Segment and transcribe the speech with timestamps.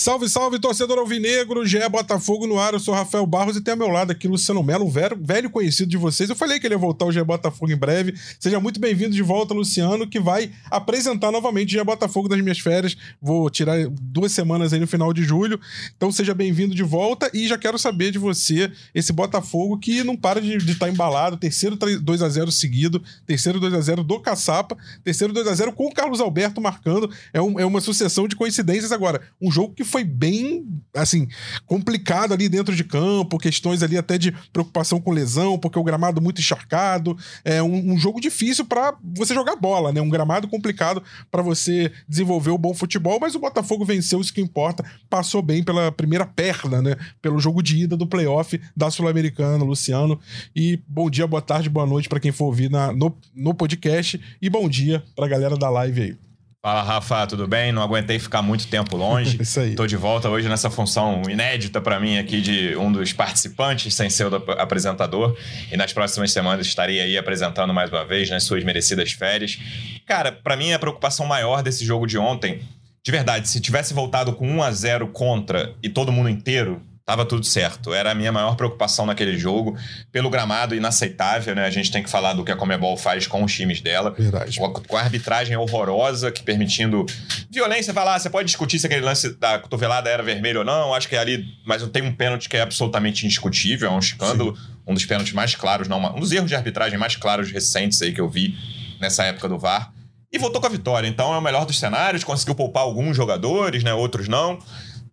[0.00, 2.72] Salve, salve, torcedor alvinegro, GE Botafogo no ar.
[2.72, 5.50] Eu sou Rafael Barros e tem ao meu lado aqui Luciano Melo, um velho, velho
[5.50, 6.30] conhecido de vocês.
[6.30, 8.14] Eu falei que ele ia voltar ao GE Botafogo em breve.
[8.38, 12.58] Seja muito bem-vindo de volta, Luciano, que vai apresentar novamente o GE Botafogo das minhas
[12.58, 12.96] férias.
[13.20, 15.60] Vou tirar duas semanas aí no final de julho.
[15.94, 20.16] Então seja bem-vindo de volta e já quero saber de você esse Botafogo que não
[20.16, 21.36] para de estar tá embalado.
[21.36, 25.74] Terceiro 2 a 0 seguido, terceiro 2 a 0 do Caçapa, terceiro 2 a 0
[25.74, 27.10] com o Carlos Alberto marcando.
[27.34, 29.20] É, um, é uma sucessão de coincidências agora.
[29.38, 31.28] Um jogo que foi bem, assim,
[31.66, 36.20] complicado ali dentro de campo, questões ali até de preocupação com lesão, porque o gramado
[36.20, 37.16] muito encharcado.
[37.44, 40.00] É um, um jogo difícil para você jogar bola, né?
[40.00, 44.40] Um gramado complicado para você desenvolver o bom futebol, mas o Botafogo venceu, isso que
[44.40, 44.84] importa.
[45.08, 46.96] Passou bem pela primeira perna, né?
[47.20, 50.18] Pelo jogo de ida do playoff da Sul-Americana, Luciano.
[50.54, 54.20] E bom dia, boa tarde, boa noite para quem for ouvir na, no, no podcast.
[54.40, 56.29] E bom dia pra galera da live aí.
[56.62, 57.72] Fala, Rafa, tudo bem?
[57.72, 59.40] Não aguentei ficar muito tempo longe.
[59.40, 59.74] Isso aí.
[59.74, 64.10] Tô de volta hoje nessa função inédita para mim aqui de um dos participantes, sem
[64.10, 65.34] ser o apresentador.
[65.72, 69.58] E nas próximas semanas estarei aí apresentando mais uma vez nas suas merecidas férias.
[70.04, 72.60] Cara, para mim a preocupação maior desse jogo de ontem,
[73.02, 77.26] de verdade, se tivesse voltado com 1 a 0 contra e todo mundo inteiro, Tava
[77.26, 77.92] tudo certo.
[77.92, 79.76] Era a minha maior preocupação naquele jogo.
[80.12, 81.66] Pelo gramado inaceitável, né?
[81.66, 84.14] A gente tem que falar do que a Comebol faz com os times dela.
[84.16, 84.56] Verdade.
[84.86, 87.04] Com a arbitragem horrorosa, que permitindo
[87.50, 87.92] violência.
[87.92, 90.94] Vai lá, você pode discutir se aquele lance da cotovelada era vermelho ou não.
[90.94, 91.44] Acho que é ali.
[91.66, 93.88] Mas tem um pênalti que é absolutamente indiscutível.
[93.88, 94.56] É um escândalo.
[94.56, 94.62] Sim.
[94.86, 95.98] Um dos pênaltis mais claros, não.
[96.14, 98.54] Um dos erros de arbitragem mais claros recentes aí que eu vi
[99.00, 99.92] nessa época do VAR.
[100.32, 101.08] E voltou com a vitória.
[101.08, 102.22] Então é o melhor dos cenários.
[102.22, 103.92] Conseguiu poupar alguns jogadores, né?
[103.92, 104.60] Outros não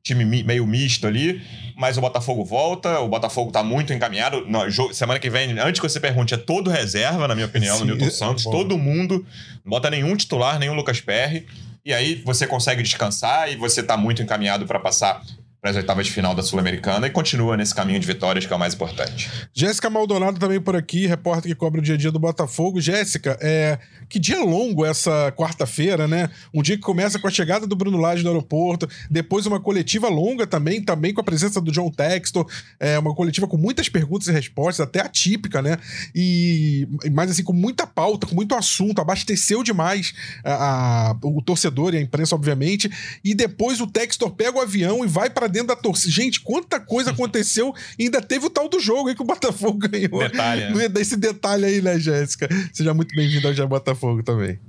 [0.08, 1.42] time meio misto ali,
[1.76, 4.46] mas o Botafogo volta, o Botafogo tá muito encaminhado.
[4.48, 7.86] No, semana que vem, antes que você pergunte, é todo reserva, na minha opinião, Sim,
[7.86, 9.26] no Newton Santos, é todo mundo,
[9.64, 11.46] não bota nenhum titular, nenhum Lucas Perry,
[11.86, 15.22] e aí você consegue descansar e você tá muito encaminhado para passar
[15.62, 18.56] para as oitavas de final da Sul-Americana e continua nesse caminho de vitórias que é
[18.56, 19.30] o mais importante.
[19.54, 22.80] Jéssica Maldonado também por aqui, repórter que cobre o dia a dia do Botafogo.
[22.80, 23.80] Jéssica, é...
[24.08, 26.30] que dia longo essa quarta-feira, né?
[26.54, 30.08] Um dia que começa com a chegada do Bruno Lage no aeroporto, depois uma coletiva
[30.08, 32.46] longa também, também com a presença do John Textor,
[32.80, 35.78] é uma coletiva com muitas perguntas e respostas, até atípica, né?
[36.14, 41.94] E mais assim, com muita pauta, com muito assunto, abasteceu demais a, a, o torcedor
[41.94, 42.92] e a imprensa, obviamente.
[43.24, 46.12] E depois o Textor pega o avião e vai para dentro da torcida.
[46.12, 49.78] Gente, quanta coisa aconteceu e ainda teve o tal do jogo aí que o Botafogo
[49.90, 50.20] ganhou.
[50.20, 50.88] Detalhe, né?
[51.00, 52.48] Esse detalhe aí, né, Jéssica?
[52.72, 54.60] Seja muito bem-vindo ao Já Botafogo também.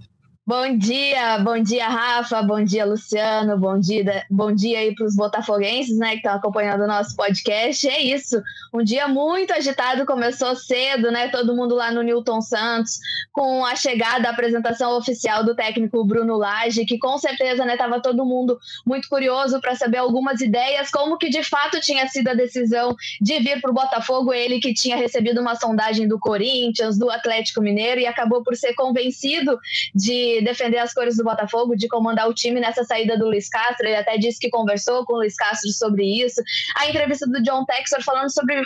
[0.48, 5.14] Bom dia, bom dia, Rafa, bom dia, Luciano, bom dia, bom dia aí para os
[5.14, 7.86] botafoguenses, né, que estão acompanhando o nosso podcast.
[7.86, 8.42] É isso,
[8.72, 12.98] um dia muito agitado, começou cedo, né, todo mundo lá no Newton Santos,
[13.30, 18.00] com a chegada, a apresentação oficial do técnico Bruno Lage, que com certeza, né, estava
[18.00, 22.34] todo mundo muito curioso para saber algumas ideias, como que de fato tinha sido a
[22.34, 27.10] decisão de vir para o Botafogo, ele que tinha recebido uma sondagem do Corinthians, do
[27.10, 29.58] Atlético Mineiro, e acabou por ser convencido
[29.94, 33.86] de defender as cores do Botafogo, de comandar o time nessa saída do Luiz Castro.
[33.86, 36.42] Ele até disse que conversou com o Luiz Castro sobre isso.
[36.76, 38.62] A entrevista do John Texor falando sobre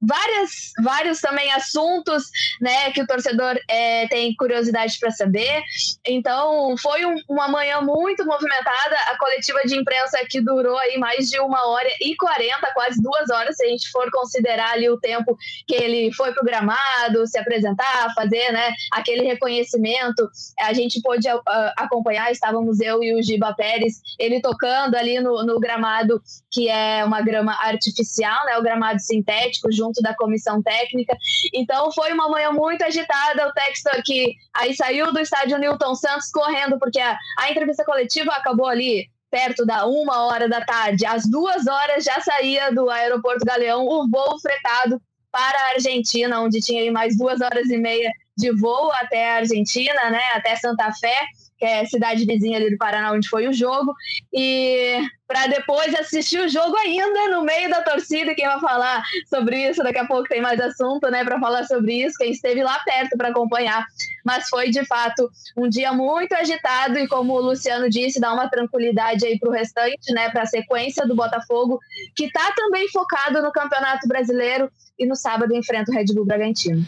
[0.00, 2.24] várias, vários também assuntos
[2.60, 5.62] né, que o torcedor é, tem curiosidade para saber.
[6.06, 8.96] Então, foi um, uma manhã muito movimentada.
[9.10, 13.28] A coletiva de imprensa que durou aí mais de uma hora e quarenta, quase duas
[13.30, 18.12] horas, se a gente for considerar ali o tempo que ele foi programado, se apresentar,
[18.14, 20.28] fazer né, aquele reconhecimento.
[20.60, 21.42] A gente pôde uh,
[21.76, 27.04] acompanhar, estávamos eu e o Giba Pérez, ele tocando ali no, no gramado, que é
[27.04, 31.16] uma grama artificial, né, o gramado sintético junto da comissão técnica.
[31.52, 33.48] Então foi uma manhã muito agitada.
[33.48, 38.32] O Textor que aí saiu do estádio Newton Santos correndo, porque a, a entrevista coletiva
[38.32, 41.04] acabou ali perto da uma hora da tarde.
[41.04, 45.00] Às duas horas já saía do aeroporto Galeão o voo fretado
[45.30, 50.10] para a Argentina, onde tinha mais duas horas e meia de voo até a Argentina,
[50.10, 51.26] né, até Santa Fé
[51.58, 53.94] que é cidade vizinha ali do Paraná, onde foi o jogo,
[54.32, 58.34] e para depois assistir o jogo ainda no meio da torcida.
[58.34, 62.04] Quem vai falar sobre isso daqui a pouco tem mais assunto, né, para falar sobre
[62.04, 62.16] isso.
[62.18, 63.84] Quem esteve lá perto para acompanhar,
[64.24, 68.48] mas foi de fato um dia muito agitado e como o Luciano disse, dá uma
[68.48, 71.80] tranquilidade aí para o restante, né, para a sequência do Botafogo,
[72.14, 76.84] que está também focado no Campeonato Brasileiro e no sábado enfrenta o Red Bull Bragantino.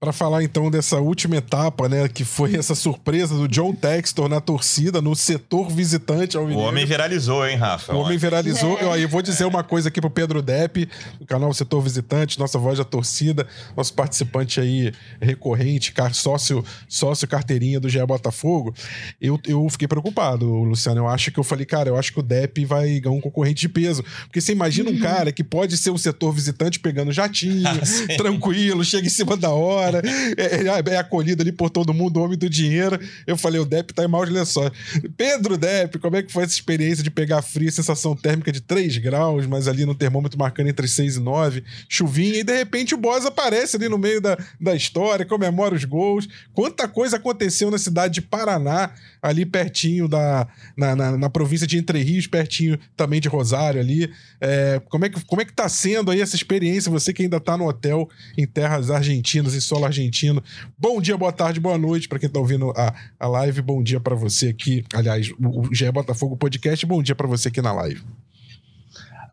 [0.00, 4.40] Para falar então dessa última etapa, né, que foi essa surpresa do John Textor na
[4.40, 7.92] torcida, no setor visitante ao O homem viralizou, hein, Rafa?
[7.92, 8.78] O homem viralizou.
[8.78, 12.60] Eu, eu vou dizer uma coisa aqui pro Pedro Depp, do canal Setor Visitante, nossa
[12.60, 13.44] voz da torcida,
[13.76, 18.72] nosso participante aí recorrente, car- sócio, sócio carteirinha do GE Botafogo.
[19.20, 21.00] Eu, eu fiquei preocupado, Luciano.
[21.00, 23.62] Eu acho que eu falei, cara, eu acho que o Depp vai ganhar um concorrente
[23.62, 24.04] de peso.
[24.26, 28.84] Porque você imagina um cara que pode ser um setor visitante pegando jatinho, Ah, tranquilo,
[28.84, 32.98] chega em cima da hora, é, é acolhido ali por todo mundo, homem do dinheiro.
[33.26, 34.72] Eu falei, o Depp tá em maus lençóis.
[35.16, 38.98] Pedro Depp, como é que foi essa experiência de pegar frio, sensação térmica de 3
[38.98, 42.98] graus, mas ali no termômetro marcando entre 6 e 9, chuvinha, e de repente o
[42.98, 46.28] Boss aparece ali no meio da, da história, comemora os gols.
[46.52, 48.92] Quanta coisa aconteceu na cidade de Paraná,
[49.22, 50.46] ali pertinho da.
[50.76, 54.10] na, na, na província de Entre Rios, pertinho também de Rosário ali.
[54.40, 56.90] É, como, é que, como é que tá sendo aí essa experiência?
[56.90, 60.42] Você que ainda tá no hotel em terras argentinas, em solo argentino.
[60.78, 63.62] Bom dia, boa tarde, boa noite para quem tá ouvindo a, a live.
[63.62, 64.84] Bom dia para você aqui.
[64.94, 66.84] Aliás, o, o GE Botafogo Podcast.
[66.86, 68.02] Bom dia para você aqui na live.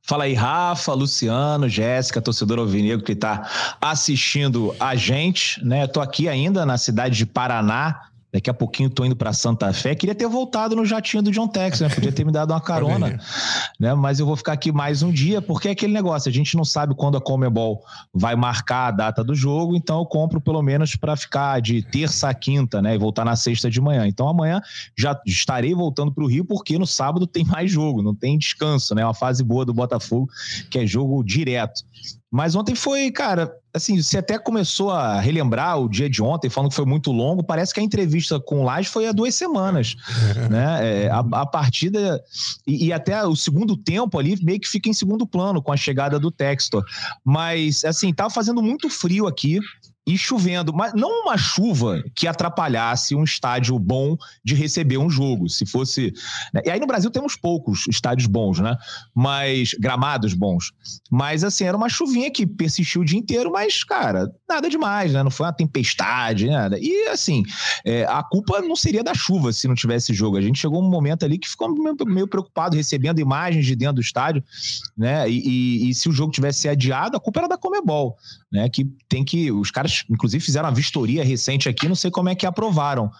[0.07, 5.88] Fala aí, Rafa, Luciano, Jéssica, torcedor alvinegro que está assistindo a gente, né?
[5.88, 8.01] Tô aqui ainda na cidade de Paraná.
[8.35, 9.95] Daqui a pouquinho tô indo para Santa Fé.
[9.95, 11.87] Queria ter voltado no jatinho do John Tex, né?
[11.87, 13.17] Podia ter me dado uma carona,
[13.79, 13.95] né?
[13.95, 16.65] Mas eu vou ficar aqui mais um dia, porque é aquele negócio, a gente não
[16.65, 17.81] sabe quando a Comebol
[18.13, 22.27] vai marcar a data do jogo, então eu compro pelo menos para ficar de terça
[22.27, 22.95] a quinta, né?
[22.95, 24.05] E voltar na sexta de manhã.
[24.05, 24.59] Então amanhã
[24.97, 28.93] já estarei voltando para o Rio, porque no sábado tem mais jogo, não tem descanso,
[28.93, 29.05] né?
[29.05, 30.27] Uma fase boa do Botafogo,
[30.69, 31.85] que é jogo direto.
[32.35, 36.69] Mas ontem foi, cara, assim, você até começou a relembrar o dia de ontem, falando
[36.69, 37.41] que foi muito longo.
[37.41, 39.95] Parece que a entrevista com o Laje foi há duas semanas,
[40.51, 41.05] né?
[41.05, 42.21] É, a, a, partida
[42.67, 45.77] e, e, até o segundo tempo ali meio que fica em segundo plano com a
[45.77, 46.83] chegada do Textor.
[47.23, 49.61] Mas, assim, tava fazendo muito frio aqui
[50.07, 55.49] e chovendo, mas não uma chuva que atrapalhasse um estádio bom de receber um jogo.
[55.49, 56.13] Se fosse.
[56.53, 56.61] Né?
[56.65, 58.77] E aí no Brasil temos poucos estádios bons, né?
[59.13, 59.73] Mas.
[59.79, 60.71] gramados bons.
[61.11, 65.23] Mas assim, era uma chuvinha que persistiu o dia inteiro, mas, cara, nada demais, né?
[65.23, 66.77] Não foi uma tempestade, nada.
[66.79, 67.43] E assim,
[67.83, 70.37] é, a culpa não seria da chuva se não tivesse jogo.
[70.37, 71.73] A gente chegou um momento ali que ficou
[72.05, 74.43] meio, preocupado, recebendo imagens de dentro do estádio,
[74.95, 75.27] né?
[75.29, 78.15] E, e, e se o jogo tivesse adiado, a culpa era da Comebol,
[78.51, 78.69] né?
[78.69, 79.51] Que tem que.
[79.51, 83.12] Os caras inclusive fizeram uma vistoria recente aqui, não sei como é que aprovaram.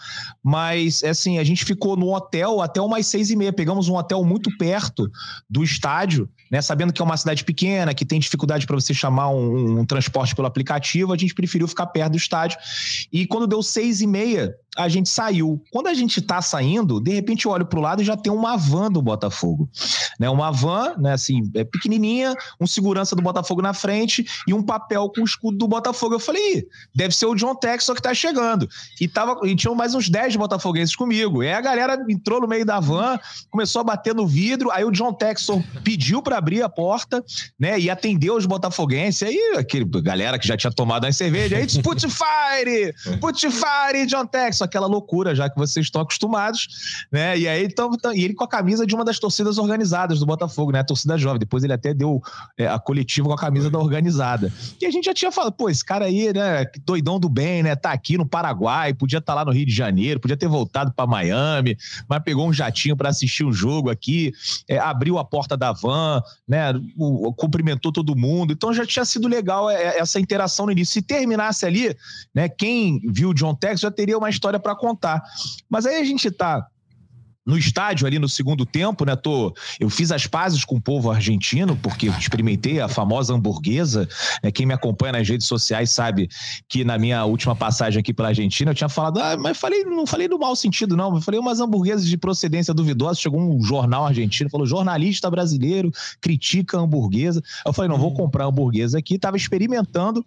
[0.44, 3.54] Mas, assim, a gente ficou no hotel até umas seis e meia.
[3.54, 5.10] Pegamos um hotel muito perto
[5.50, 6.62] do estádio, né?
[6.62, 10.36] Sabendo que é uma cidade pequena, que tem dificuldade para você chamar um, um, transporte
[10.36, 12.57] pelo aplicativo, a gente preferiu ficar perto do estádio.
[13.12, 15.62] E quando deu seis e meia, a gente saiu.
[15.72, 18.57] Quando a gente tá saindo, de repente eu olho pro lado e já tem uma
[18.57, 19.69] van do Botafogo.
[20.19, 20.30] Né?
[20.30, 25.10] Uma van, né, assim, é pequenininha, um segurança do Botafogo na frente e um papel
[25.10, 26.16] com o escudo do Botafogo.
[26.16, 28.68] Eu falei, deve ser o John Textor que tá chegando.
[29.00, 31.42] E, tava, e tinham mais uns 10 botafoguenses comigo.
[31.42, 33.18] E aí a galera entrou no meio da van,
[33.50, 37.24] começou a bater no vidro, aí o John Textor pediu para abrir a porta,
[37.60, 39.24] né, e atendeu os botafoguenses.
[39.24, 42.94] Aí aquele galera que já tinha tomado as cervejas, aí disse, put fire!
[43.19, 44.64] Put fire, John Textor!
[44.65, 46.67] Aquela loucura, já que vocês estão acostumados,
[47.12, 47.38] né?
[47.38, 50.71] E aí, então, e ele com a camisa de uma das torcidas organizadas do Botafogo,
[50.71, 50.79] né?
[50.79, 51.39] A torcida jovem.
[51.39, 52.21] Depois ele até deu
[52.57, 54.51] é, a coletiva com a camisa da organizada.
[54.81, 56.65] E a gente já tinha falado, pô, esse cara aí, né?
[56.85, 57.75] Doidão do bem, né?
[57.75, 60.91] Tá aqui no Paraguai, podia estar tá lá no Rio de Janeiro, podia ter voltado
[60.94, 61.77] para Miami,
[62.07, 64.33] mas pegou um jatinho para assistir um jogo aqui,
[64.68, 66.73] é, abriu a porta da van, né?
[66.97, 68.53] O, cumprimentou todo mundo.
[68.53, 70.94] Então já tinha sido legal é, essa interação no início.
[70.94, 71.95] Se terminasse ali,
[72.33, 72.50] né?
[72.50, 75.24] Quem viu o John Tex já teria uma história para contar.
[75.69, 76.68] Mas aí a gente tá
[77.45, 79.16] no estádio ali no segundo tempo, né?
[79.16, 84.07] Tô, eu fiz as pazes com o povo argentino, porque experimentei a famosa hamburguesa.
[84.44, 84.52] Né?
[84.52, 86.28] Quem me acompanha nas redes sociais sabe
[86.68, 90.07] que na minha última passagem aqui pela Argentina eu tinha falado, ah, mas falei, não
[90.07, 91.16] falei no mau sentido, não.
[91.16, 93.19] Eu falei umas hamburguesas de procedência duvidosa.
[93.19, 97.44] Chegou um jornal argentino, falou: jornalista brasileiro critica a hamburguesa.
[97.66, 99.19] Eu falei, não, vou comprar a hamburguesa aqui.
[99.19, 100.25] Tava experimentando,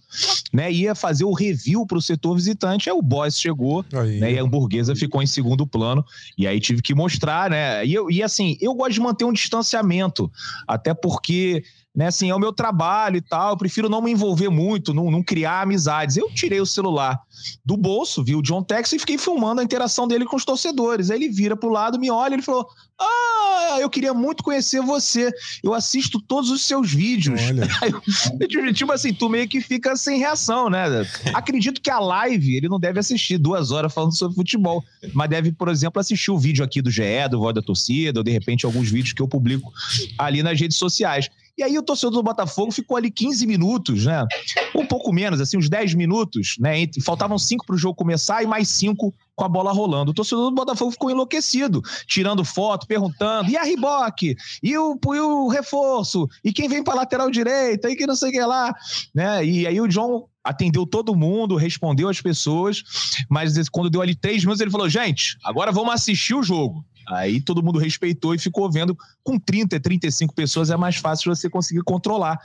[0.53, 0.71] né?
[0.71, 2.89] Ia fazer o review para o setor visitante.
[2.89, 4.33] Aí o boss chegou, né?
[4.33, 6.05] E a hamburguesa ficou em segundo plano.
[6.37, 7.08] E aí tive que mostrar,
[7.51, 7.85] né?
[7.85, 10.31] E, eu, e assim, eu gosto de manter um distanciamento,
[10.67, 11.65] até porque
[11.99, 15.11] né, assim, é o meu trabalho e tal, eu prefiro não me envolver muito, não,
[15.11, 16.17] não, criar amizades.
[16.17, 17.21] Eu tirei o celular
[17.65, 21.11] do bolso, vi o John Tex e fiquei filmando a interação dele com os torcedores.
[21.11, 22.69] Aí ele vira pro lado, me olha, ele falou:
[23.01, 25.33] Ah, eu queria muito conhecer você.
[25.61, 27.41] Eu assisto todos os seus vídeos.
[28.39, 30.85] Eu, tipo assim, tu meio que fica sem reação, né?
[31.35, 35.51] Acredito que a live ele não deve assistir duas horas falando sobre futebol, mas deve,
[35.51, 38.65] por exemplo, assistir o vídeo aqui do GE, do Voz da Torcida, ou de repente
[38.65, 39.73] alguns vídeos que eu publico
[40.17, 41.29] ali nas redes sociais.
[41.59, 44.25] E aí o torcedor do Botafogo ficou ali 15 minutos, né?
[44.77, 46.87] Um pouco menos, assim, uns 10 minutos, né?
[47.05, 50.13] Faltavam 5 para o jogo começar e mais 5 com a bola rolando.
[50.13, 54.37] O torcedor do Botafogo ficou enlouquecido, tirando foto, perguntando: e a Riboque?
[54.63, 56.29] E o, e o reforço?
[56.45, 57.91] E quem vem para lateral direita?
[57.91, 58.73] E que não sei o que lá,
[59.13, 59.45] né?
[59.45, 62.85] E aí o John atendeu todo mundo, respondeu as pessoas,
[63.29, 66.85] mas quando deu ali três minutos, ele falou: gente, agora vamos assistir o jogo.
[67.11, 68.97] Aí todo mundo respeitou e ficou vendo.
[69.23, 72.39] Com 30, 35 pessoas é mais fácil você conseguir controlar.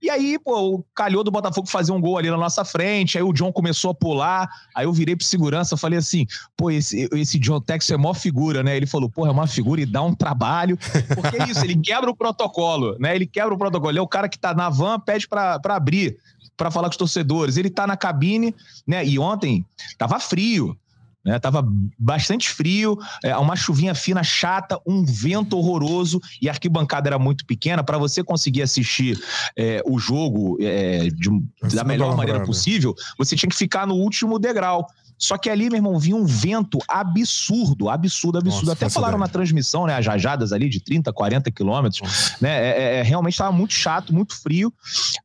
[0.00, 3.18] E aí, pô, calhou do Botafogo fazer um gol ali na nossa frente.
[3.18, 4.48] Aí o John começou a pular.
[4.74, 8.62] Aí eu virei pro segurança falei assim: pô, esse, esse John Tex é mó figura,
[8.62, 8.76] né?
[8.76, 10.78] Ele falou: pô, é uma figura e dá um trabalho.
[11.14, 13.14] Porque é isso, ele quebra o protocolo, né?
[13.14, 13.90] Ele quebra o protocolo.
[13.90, 16.16] Ele é o cara que tá na van, pede para abrir
[16.56, 17.56] para falar com os torcedores.
[17.56, 18.54] Ele tá na cabine,
[18.86, 19.04] né?
[19.04, 19.64] E ontem
[19.96, 20.76] tava frio.
[21.22, 21.62] Né, tava
[21.98, 27.44] bastante frio, é, uma chuvinha fina chata, um vento horroroso e a arquibancada era muito
[27.44, 27.84] pequena.
[27.84, 29.20] Para você conseguir assistir
[29.56, 31.28] é, o jogo é, de,
[31.74, 34.86] da melhor maneira possível, você tinha que ficar no último degrau.
[35.20, 38.68] Só que ali, meu irmão, vinha um vento absurdo, absurdo, absurdo.
[38.68, 39.94] Nossa, Até falaram na transmissão, né?
[39.94, 42.00] As rajadas ali de 30, 40 quilômetros.
[42.40, 42.50] Né?
[42.50, 44.72] É, é, é realmente estava muito chato, muito frio.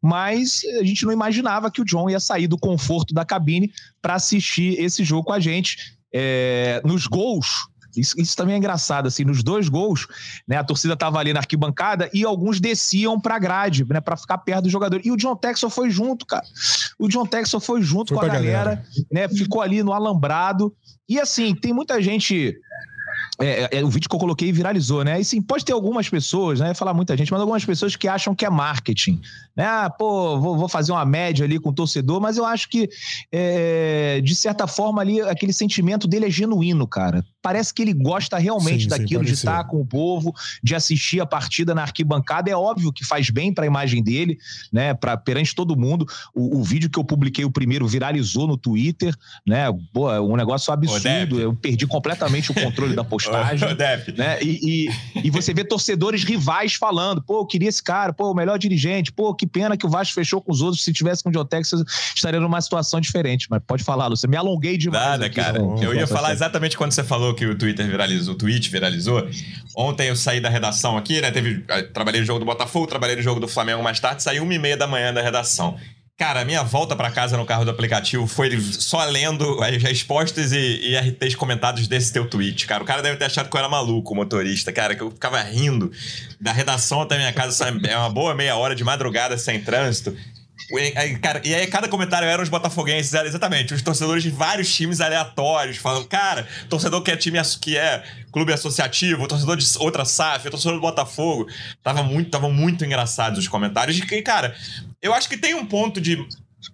[0.01, 3.71] Mas a gente não imaginava que o John ia sair do conforto da cabine
[4.01, 5.95] para assistir esse jogo com a gente.
[6.13, 10.07] É, nos gols, isso, isso, também é engraçado, assim, nos dois gols,
[10.47, 14.37] né, a torcida tava ali na arquibancada e alguns desciam pra grade, né, pra ficar
[14.39, 15.01] perto do jogador.
[15.03, 16.45] E o John Texel foi junto, cara.
[16.99, 20.73] O John Texel foi junto foi com a galera, galera, né, ficou ali no alambrado.
[21.07, 22.57] E assim, tem muita gente
[23.39, 25.19] é, é, é, o vídeo que eu coloquei viralizou, né?
[25.19, 26.73] E sim, pode ter algumas pessoas, né?
[26.73, 29.21] Falar muita gente, mas algumas pessoas que acham que é marketing.
[29.55, 29.65] Né?
[29.65, 32.89] Ah, pô, vou, vou fazer uma média ali com o torcedor, mas eu acho que,
[33.31, 37.25] é, de certa forma, ali, aquele sentimento dele é genuíno, cara.
[37.45, 40.33] Parece que ele gosta realmente sim, daquilo sim, de estar com o povo,
[40.63, 42.49] de assistir a partida na arquibancada.
[42.49, 44.39] É óbvio que faz bem para a imagem dele,
[44.73, 44.95] né?
[44.95, 46.07] Pra, perante todo mundo.
[46.33, 49.67] O, o, vídeo que eu publiquei, o primeiro, viralizou no Twitter, né?
[49.93, 51.39] Pô, é um negócio absurdo.
[51.39, 53.69] Eu perdi completamente o controle da postagem
[54.17, 54.41] né?
[54.41, 58.33] E, e, e, você vê torcedores rivais falando: pô, eu queria esse cara, pô, o
[58.33, 60.83] melhor dirigente, pô, que pena que o Vasco fechou com os outros.
[60.83, 61.83] Se tivesse com o John Texas,
[62.15, 63.45] estaria numa situação diferente.
[63.51, 64.27] Mas pode falar, Lúcio.
[64.27, 65.05] Me alonguei demais.
[65.05, 65.59] Nada, aqui, cara.
[65.59, 69.27] eu ia falar exatamente quando você falou que o Twitter viralizou, o tweet viralizou.
[69.75, 71.29] Ontem eu saí da redação aqui, né?
[71.31, 74.39] Teve, eh, trabalhei no jogo do Botafogo, trabalhei no jogo do Flamengo mais tarde, saí
[74.39, 75.77] uma e meia da manhã da redação.
[76.17, 80.53] Cara, a minha volta para casa no carro do aplicativo foi só lendo as respostas
[80.53, 82.81] e, e, RTs comentados desse teu tweet, cara.
[82.81, 85.41] O cara deve ter achado que eu era maluco, o motorista, cara, que eu ficava
[85.41, 85.91] rindo
[86.39, 90.15] da redação até minha casa, é uma boa meia hora de madrugada sem trânsito.
[90.95, 94.73] Aí, cara, e aí cada comentário eram os botafoguenses, era exatamente, os torcedores de vários
[94.73, 100.03] times aleatórios, falando, cara, torcedor que é time que é clube associativo, torcedor de outra
[100.05, 101.47] SAF, torcedor do Botafogo.
[101.83, 103.97] Tava muito, tava muito engraçados os comentários.
[103.97, 104.55] E, cara,
[105.01, 106.25] eu acho que tem um ponto de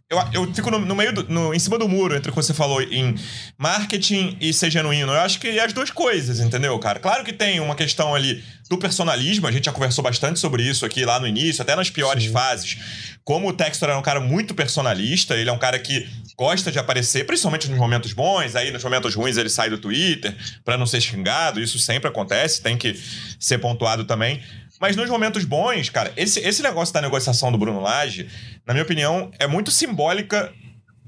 [0.09, 2.35] eu, eu fico no, no meio do, no, em cima do muro entre o que
[2.35, 3.15] você falou em
[3.57, 5.11] marketing e ser genuíno.
[5.11, 6.99] Eu acho que é as duas coisas, entendeu, cara?
[6.99, 10.85] Claro que tem uma questão ali do personalismo, a gente já conversou bastante sobre isso
[10.85, 12.31] aqui lá no início, até nas piores Sim.
[12.31, 12.77] fases.
[13.23, 16.07] Como o Textor é um cara muito personalista, ele é um cara que
[16.37, 20.35] gosta de aparecer, principalmente nos momentos bons, aí nos momentos ruins ele sai do Twitter
[20.63, 22.97] para não ser xingado, isso sempre acontece, tem que
[23.39, 24.41] ser pontuado também.
[24.81, 28.27] Mas nos momentos bons, cara, esse, esse negócio da negociação do Bruno Lage,
[28.65, 30.51] na minha opinião, é muito simbólica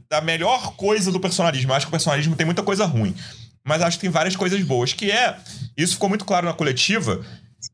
[0.07, 1.71] da melhor coisa do personalismo.
[1.71, 3.15] Eu acho que o personalismo tem muita coisa ruim.
[3.65, 5.35] Mas acho que tem várias coisas boas, que é.
[5.75, 7.25] Isso ficou muito claro na coletiva.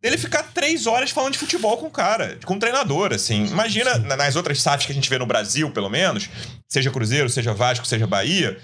[0.01, 3.47] Ele ficar três horas falando de futebol com o cara, com o treinador, assim.
[3.47, 6.29] Imagina nas outras SAFs que a gente vê no Brasil, pelo menos,
[6.65, 8.57] seja Cruzeiro, seja Vasco, seja Bahia,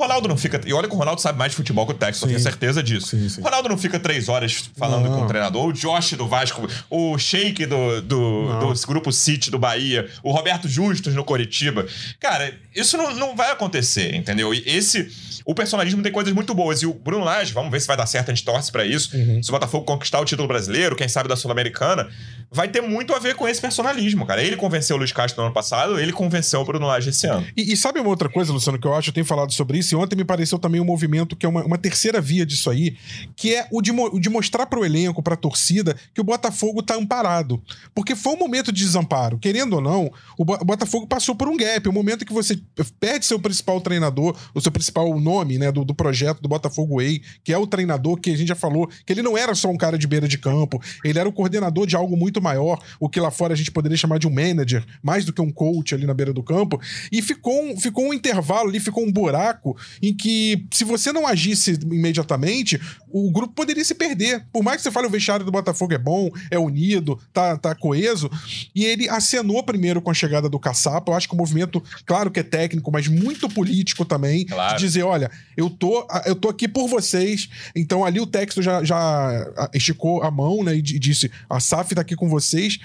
[0.00, 0.60] Ronaldo não fica.
[0.66, 2.82] E olha que o Ronaldo sabe mais de futebol que o Texas, eu tenho certeza
[2.82, 3.08] disso.
[3.08, 3.40] Sim, sim.
[3.40, 5.18] O Ronaldo não fica três horas falando não.
[5.18, 5.66] com o treinador.
[5.66, 10.68] O Josh do Vasco, o Sheik do, do, do, grupo City do Bahia, o Roberto
[10.68, 11.86] Justus no Coritiba.
[12.18, 14.52] Cara, isso não, não vai acontecer, entendeu?
[14.54, 15.10] E esse
[15.44, 16.82] o personalismo tem coisas muito boas.
[16.82, 19.16] E o Bruno Lage, vamos ver se vai dar certo, a gente torce para isso.
[19.16, 19.42] Uhum.
[19.42, 22.08] Se o Botafogo conquistar o título brasileiro, quem sabe da Sul-Americana,
[22.50, 24.42] vai ter muito a ver com esse personalismo, cara.
[24.42, 27.46] Ele convenceu o Luiz Castro no ano passado, ele convenceu o Bruno Lage esse ano.
[27.56, 29.94] E, e, sabe uma outra coisa, Luciano, que eu acho, eu tenho falado sobre isso,
[29.94, 32.96] e ontem me pareceu também um movimento que é uma, uma terceira via disso aí,
[33.36, 36.94] que é o de, o de mostrar pro elenco, pra torcida, que o Botafogo tá
[36.96, 37.62] amparado.
[37.94, 39.38] Porque foi um momento de desamparo.
[39.38, 42.58] Querendo ou não, o Botafogo passou por um gap, o um momento que você
[42.98, 47.22] perde seu principal treinador, o seu principal nome, né, do, do projeto do Botafogo Way,
[47.44, 49.76] que é o treinador que a gente já falou, que ele não era só um
[49.76, 53.20] cara de beira de campo, ele era o coordenador de algo muito maior, o que
[53.20, 56.06] lá fora a gente poderia chamar de um manager, mais do que um coach ali
[56.06, 60.14] na beira do campo, e ficou um, ficou um intervalo ali, ficou um buraco em
[60.14, 64.46] que se você não agisse imediatamente, o grupo poderia se perder.
[64.52, 67.74] Por mais que você fale o vestiário do Botafogo é bom, é unido, tá, tá
[67.74, 68.30] coeso,
[68.74, 72.30] e ele acenou primeiro com a chegada do Caçapa, eu acho que o movimento, claro
[72.30, 74.76] que é técnico, mas muito político também, claro.
[74.76, 75.19] de dizer, olha,
[75.56, 80.30] eu tô, eu tô aqui por vocês, então ali o texto já, já esticou a
[80.30, 82.78] mão, né, e disse, a SAF tá aqui com vocês,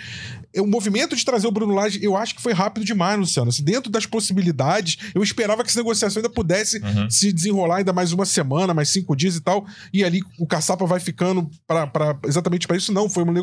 [0.61, 3.49] o movimento de trazer o Bruno Lage, eu acho que foi rápido demais, Luciano.
[3.49, 7.09] Assim, dentro das possibilidades, eu esperava que essa negociação ainda pudesse uhum.
[7.09, 9.65] se desenrolar ainda mais uma semana, mais cinco dias e tal.
[9.93, 12.93] E ali o Caçapa vai ficando para exatamente para isso.
[12.93, 13.33] Não, foi uma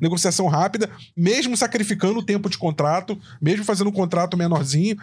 [0.00, 4.96] negociação rápida, mesmo sacrificando o tempo de contrato, mesmo fazendo um contrato menorzinho,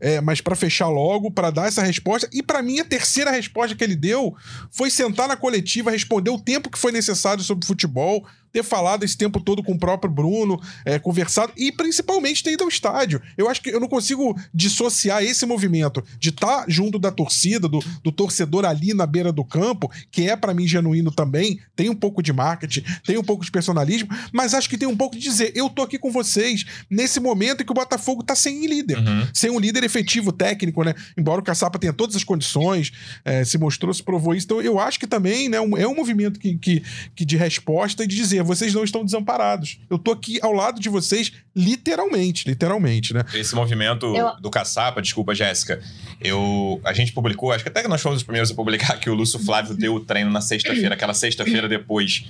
[0.00, 2.28] é, mas para fechar logo, para dar essa resposta.
[2.32, 4.36] E para mim, a terceira resposta que ele deu
[4.70, 9.16] foi sentar na coletiva, responder o tempo que foi necessário sobre futebol, ter falado esse
[9.16, 13.20] tempo todo com o próprio Bruno, é, conversado e principalmente ter ido ao estádio.
[13.36, 17.68] Eu acho que eu não consigo dissociar esse movimento de estar tá junto da torcida,
[17.68, 21.88] do, do torcedor ali na beira do campo, que é para mim genuíno também, tem
[21.88, 25.16] um pouco de marketing, tem um pouco de personalismo, mas acho que tem um pouco
[25.16, 28.66] de dizer, eu tô aqui com vocês nesse momento em que o Botafogo tá sem
[28.66, 29.26] líder, uhum.
[29.32, 30.94] sem um líder efetivo técnico, né?
[31.16, 32.92] Embora o Caçapa tenha todas as condições,
[33.24, 34.46] é, se mostrou, se provou isso.
[34.46, 36.82] Então eu acho que também né, um, é um movimento que, que,
[37.14, 39.78] que de resposta e de dizer vocês não estão desamparados.
[39.88, 43.24] Eu tô aqui ao lado de vocês, literalmente, literalmente, né?
[43.34, 44.36] Esse movimento eu...
[44.40, 45.80] do caçapa, desculpa, Jéssica,
[46.20, 49.10] eu, a gente publicou, acho que até que nós fomos os primeiros a publicar que
[49.10, 52.24] o Lúcio Flávio deu o treino na sexta-feira, aquela sexta-feira depois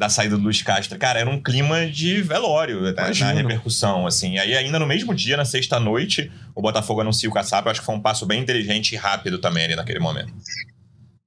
[0.00, 0.98] da saída do Luiz Castro.
[0.98, 4.38] Cara, era um clima de velório né, na repercussão, assim.
[4.38, 7.68] Aí ainda no mesmo dia, na sexta-noite, o Botafogo anuncia o caçapa.
[7.68, 10.32] Eu acho que foi um passo bem inteligente e rápido também ali naquele momento.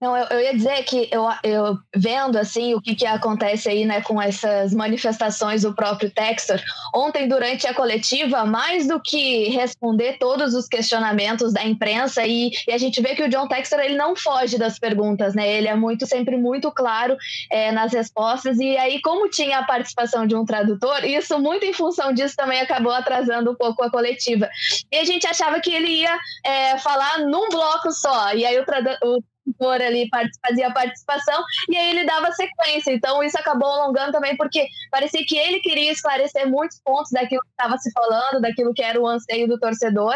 [0.04, 3.86] Não, eu, eu, ia dizer que eu, eu vendo assim o que, que acontece aí
[3.86, 6.60] né, com essas manifestações do próprio Textor,
[6.94, 12.74] ontem durante a coletiva, mais do que responder todos os questionamentos da imprensa, e, e
[12.74, 15.50] a gente vê que o John Textor ele não foge das perguntas, né?
[15.50, 17.16] Ele é muito sempre muito claro
[17.50, 21.72] é, nas respostas, e aí, como tinha a participação de um tradutor, isso muito em
[21.72, 24.50] função disso também acabou atrasando um pouco a coletiva.
[24.92, 28.66] E a gente achava que ele ia é, falar num bloco só, e aí o,
[29.06, 29.24] o
[29.58, 30.08] for ali
[30.46, 32.92] fazia participação e aí ele dava sequência.
[32.92, 37.50] Então isso acabou alongando também porque parecia que ele queria esclarecer muitos pontos daquilo que
[37.50, 40.16] estava se falando, daquilo que era o anseio do torcedor.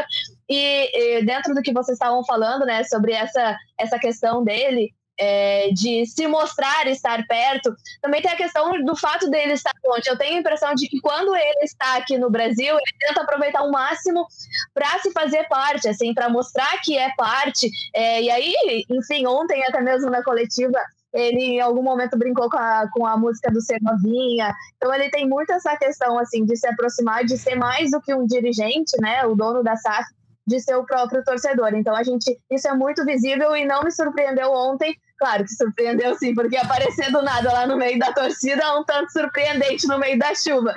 [0.49, 5.69] E, e dentro do que vocês estavam falando, né, sobre essa essa questão dele, é,
[5.71, 10.03] de se mostrar estar perto, também tem a questão do fato dele estar longe.
[10.07, 13.63] Eu tenho a impressão de que quando ele está aqui no Brasil, ele tenta aproveitar
[13.63, 14.25] o máximo
[14.73, 17.69] para se fazer parte, assim, para mostrar que é parte.
[17.93, 20.79] É, e aí, enfim, ontem até mesmo na coletiva,
[21.13, 24.53] ele em algum momento brincou com a, com a música do Ser Novinha.
[24.75, 28.13] Então ele tem muito essa questão assim de se aproximar, de ser mais do que
[28.13, 30.05] um dirigente, né, o dono da SAF,
[30.45, 31.73] de ser o próprio torcedor.
[31.73, 36.13] Então a gente isso é muito visível e não me surpreendeu ontem Claro que surpreendeu
[36.15, 39.97] sim, porque aparecer do nada lá no meio da torcida é um tanto surpreendente no
[39.97, 40.71] meio da chuva.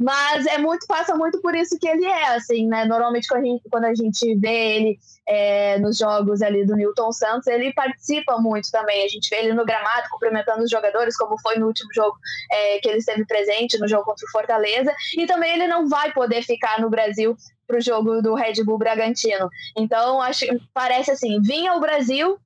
[0.00, 2.84] Mas é muito, passa muito por isso que ele é, assim, né?
[2.84, 7.12] Normalmente quando a gente, quando a gente vê ele é, nos jogos ali do Newton
[7.12, 9.04] Santos, ele participa muito também.
[9.04, 12.16] A gente vê ele no gramado cumprimentando os jogadores, como foi no último jogo
[12.50, 14.92] é, que ele esteve presente, no jogo contra o Fortaleza.
[15.16, 18.76] E também ele não vai poder ficar no Brasil para o jogo do Red Bull
[18.76, 19.48] Bragantino.
[19.76, 22.38] Então, acho parece assim, vinha ao Brasil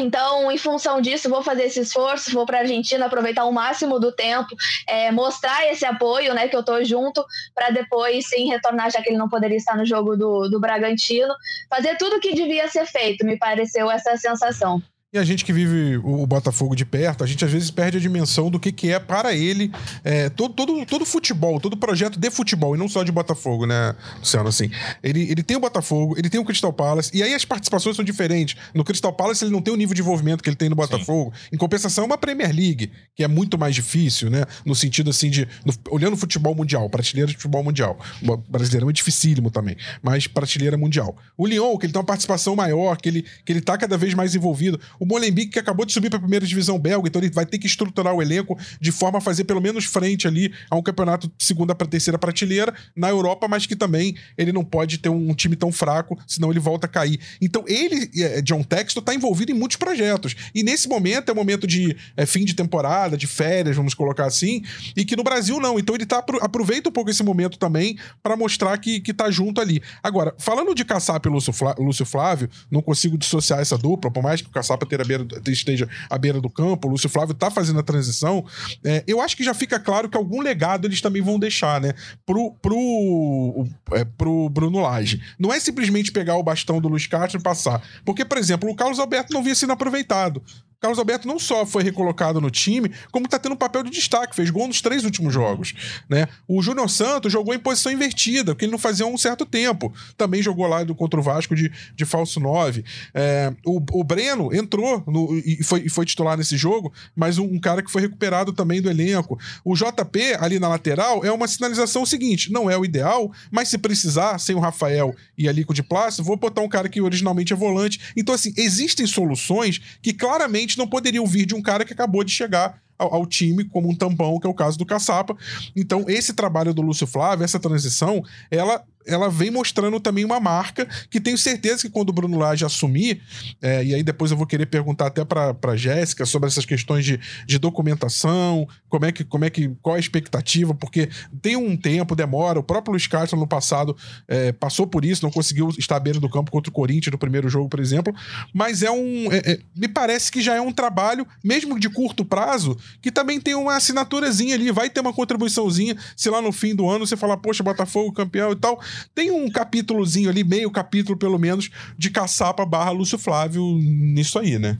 [0.00, 3.98] então, em função disso, vou fazer esse esforço, vou para a Argentina aproveitar o máximo
[4.00, 4.54] do tempo,
[4.86, 9.10] é, mostrar esse apoio, né, que eu estou junto, para depois sim retornar, já que
[9.10, 11.34] ele não poderia estar no jogo do, do Bragantino,
[11.68, 14.82] fazer tudo o que devia ser feito, me pareceu essa sensação.
[15.12, 18.00] E a gente que vive o Botafogo de perto, a gente às vezes perde a
[18.00, 19.72] dimensão do que, que é para ele
[20.04, 23.96] é, todo, todo, todo futebol, todo projeto de futebol, e não só de Botafogo, né,
[24.20, 24.48] Luciano?
[24.48, 24.70] Assim,
[25.02, 28.04] ele, ele tem o Botafogo, ele tem o Crystal Palace, e aí as participações são
[28.04, 28.56] diferentes.
[28.72, 31.32] No Crystal Palace ele não tem o nível de envolvimento que ele tem no Botafogo.
[31.34, 31.48] Sim.
[31.54, 34.44] Em compensação, é uma Premier League, que é muito mais difícil, né?
[34.64, 35.48] No sentido assim de.
[35.66, 37.98] No, olhando o futebol mundial, prateleira de futebol mundial.
[38.22, 41.16] O brasileiro é dificílimo também, mas prateleira mundial.
[41.36, 44.14] O Lyon, que ele tem uma participação maior, que ele, que ele tá cada vez
[44.14, 44.78] mais envolvido.
[45.00, 47.58] O Molenbeek que acabou de subir para a primeira divisão belga, então ele vai ter
[47.58, 51.32] que estruturar o elenco de forma a fazer pelo menos frente ali a um campeonato
[51.38, 55.56] segunda para terceira prateleira na Europa, mas que também ele não pode ter um time
[55.56, 57.18] tão fraco, senão ele volta a cair.
[57.40, 60.36] Então ele, é, John Textor, está envolvido em muitos projetos.
[60.54, 64.26] E nesse momento é um momento de é, fim de temporada, de férias, vamos colocar
[64.26, 64.62] assim,
[64.94, 65.78] e que no Brasil não.
[65.78, 69.60] Então ele tá, aproveita um pouco esse momento também para mostrar que, que tá junto
[69.60, 69.82] ali.
[70.02, 74.48] Agora, falando de Caçapa e Lúcio, Flávio, não consigo dissociar essa dupla, por mais que
[74.48, 74.50] o
[74.98, 78.44] Caçapa esteja à beira do campo, o Lúcio Flávio tá fazendo a transição,
[78.84, 81.94] é, eu acho que já fica claro que algum legado eles também vão deixar, né?
[82.24, 85.20] Pro, pro, é, pro Bruno Lage.
[85.38, 87.82] Não é simplesmente pegar o bastão do Luiz Castro e passar.
[88.04, 90.42] Porque, por exemplo, o Carlos Alberto não vinha sendo aproveitado.
[90.80, 94.34] Carlos Alberto não só foi recolocado no time, como está tendo um papel de destaque,
[94.34, 95.74] fez gol nos três últimos jogos.
[96.08, 96.26] Né?
[96.48, 99.92] O Júnior Santos jogou em posição invertida, que ele não fazia há um certo tempo.
[100.16, 102.82] Também jogou lá contra o Vasco de, de falso 9.
[103.12, 107.60] É, o, o Breno entrou no, e, foi, foi titular nesse jogo, mas um, um,
[107.60, 109.38] cara que foi recuperado também do elenco.
[109.62, 113.76] O JP, ali na lateral, é uma sinalização seguinte: não é o ideal, mas se
[113.76, 117.02] precisar, sem o Rafael e ali com o de Plácido, vou botar um cara que
[117.02, 118.00] originalmente é volante.
[118.16, 122.32] Então, assim, existem soluções que claramente não poderiam vir de um cara que acabou de
[122.32, 125.36] chegar ao, ao, time como um tampão, que é o caso do Caçapa.
[125.74, 130.86] Então, esse trabalho do Lúcio Flávio, essa transição, ela ela vem mostrando também uma marca
[131.10, 133.22] que tenho certeza que quando o Bruno Lage assumir,
[133.60, 137.18] é, e aí depois eu vou querer perguntar até para Jéssica sobre essas questões de,
[137.46, 141.08] de documentação, como é que, como é que, qual a expectativa, porque
[141.40, 143.96] tem um tempo, demora, o próprio Luiz Castro no passado
[144.28, 147.18] é, passou por isso, não conseguiu estar à beira do campo contra o Corinthians no
[147.18, 148.14] primeiro jogo, por exemplo,
[148.52, 152.24] mas é um, é, é me parece que já é um trabalho, mesmo de curto
[152.24, 156.74] prazo, que também tem uma assinaturazinha ali, vai ter uma contribuiçãozinha, se lá no fim
[156.74, 158.80] do ano você falar, poxa, Botafogo campeão e tal,
[159.14, 164.58] tem um capítulozinho ali, meio capítulo pelo menos, de caçapa barra Lúcio Flávio nisso aí,
[164.58, 164.78] né?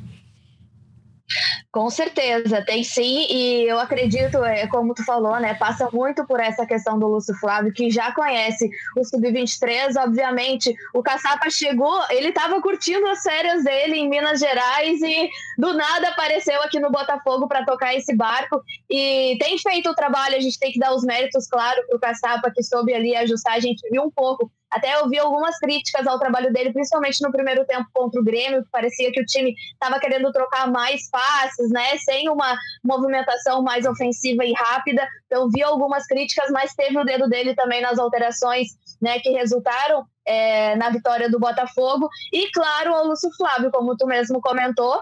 [1.71, 6.40] Com certeza, tem sim, e eu acredito, é, como tu falou, né, passa muito por
[6.40, 12.29] essa questão do Lúcio Flávio, que já conhece o Sub-23, obviamente, o Caçapa chegou, ele
[12.29, 17.47] estava curtindo as férias dele em Minas Gerais e do nada apareceu aqui no Botafogo
[17.47, 18.61] para tocar esse barco.
[18.88, 22.01] E tem feito o trabalho, a gente tem que dar os méritos, claro, para o
[22.01, 26.06] Caçapa que soube ali ajustar, a gente viu um pouco até eu vi algumas críticas
[26.06, 29.54] ao trabalho dele, principalmente no primeiro tempo contra o Grêmio, que parecia que o time
[29.72, 31.98] estava querendo trocar mais passes, né?
[31.98, 35.06] Sem uma movimentação mais ofensiva e rápida.
[35.26, 38.68] Então, vi algumas críticas, mas teve o dedo dele também nas alterações,
[39.00, 39.18] né?
[39.18, 42.09] Que resultaram é, na vitória do Botafogo.
[42.33, 45.00] E, claro, o Lúcio Flávio, como tu mesmo comentou,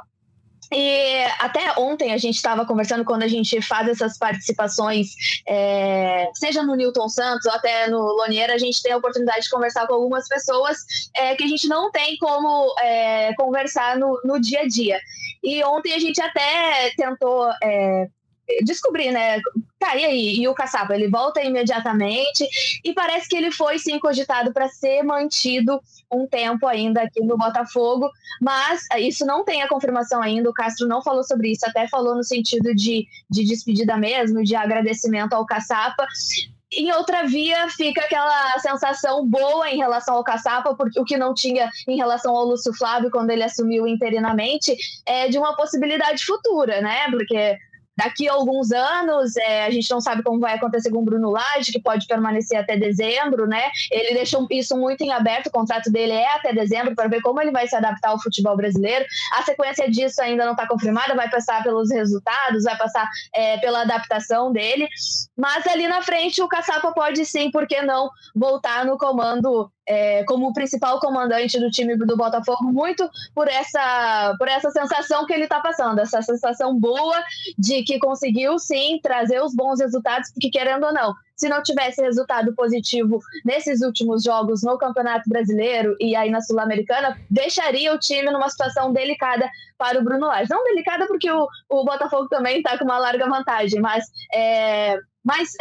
[0.73, 5.15] e até ontem a gente estava conversando quando a gente faz essas participações,
[5.47, 9.51] é, seja no Newton Santos ou até no Lonier, a gente tem a oportunidade de
[9.51, 10.79] conversar com algumas pessoas
[11.17, 15.01] é, que a gente não tem como é, conversar no, no dia a dia.
[15.43, 18.09] E ontem a gente até tentou é,
[18.65, 19.41] descobrir, né?
[19.79, 20.37] Tá, e aí?
[20.41, 22.49] E o Caçapa, ele volta imediatamente
[22.85, 27.39] e parece que ele foi sim cogitado para ser mantido um tempo ainda aqui no
[27.39, 28.11] Botafogo,
[28.41, 32.17] mas isso não tem a confirmação ainda, o Castro não falou sobre isso, até falou
[32.17, 36.07] no sentido de, de despedida mesmo, de agradecimento ao Caçapa,
[36.71, 41.33] em outra via fica aquela sensação boa em relação ao Caçapa, porque o que não
[41.33, 46.81] tinha em relação ao Lúcio Flávio quando ele assumiu interinamente, é de uma possibilidade futura,
[46.83, 47.11] né?
[47.11, 47.57] Porque
[47.99, 51.31] Daqui a alguns anos, é, a gente não sabe como vai acontecer com o Bruno
[51.31, 53.73] Lage, que pode permanecer até dezembro, né?
[53.91, 57.41] Ele deixou isso muito em aberto, o contrato dele é até dezembro, para ver como
[57.41, 59.05] ele vai se adaptar ao futebol brasileiro.
[59.35, 63.81] A sequência disso ainda não está confirmada, vai passar pelos resultados, vai passar é, pela
[63.81, 64.89] adaptação dele.
[65.37, 70.23] Mas ali na frente, o Caçapa pode sim, por que não, voltar no comando é,
[70.25, 75.45] como principal comandante do time do Botafogo, muito por essa, por essa sensação que ele
[75.45, 77.17] está passando, essa sensação boa
[77.59, 82.03] de que conseguiu sim trazer os bons resultados, porque querendo ou não, se não tivesse
[82.03, 88.31] resultado positivo nesses últimos jogos no Campeonato Brasileiro e aí na Sul-Americana, deixaria o time
[88.31, 89.49] numa situação delicada
[89.79, 90.51] para o Bruno Lage.
[90.51, 94.99] Não delicada porque o, o Botafogo também está com uma larga vantagem, mas é,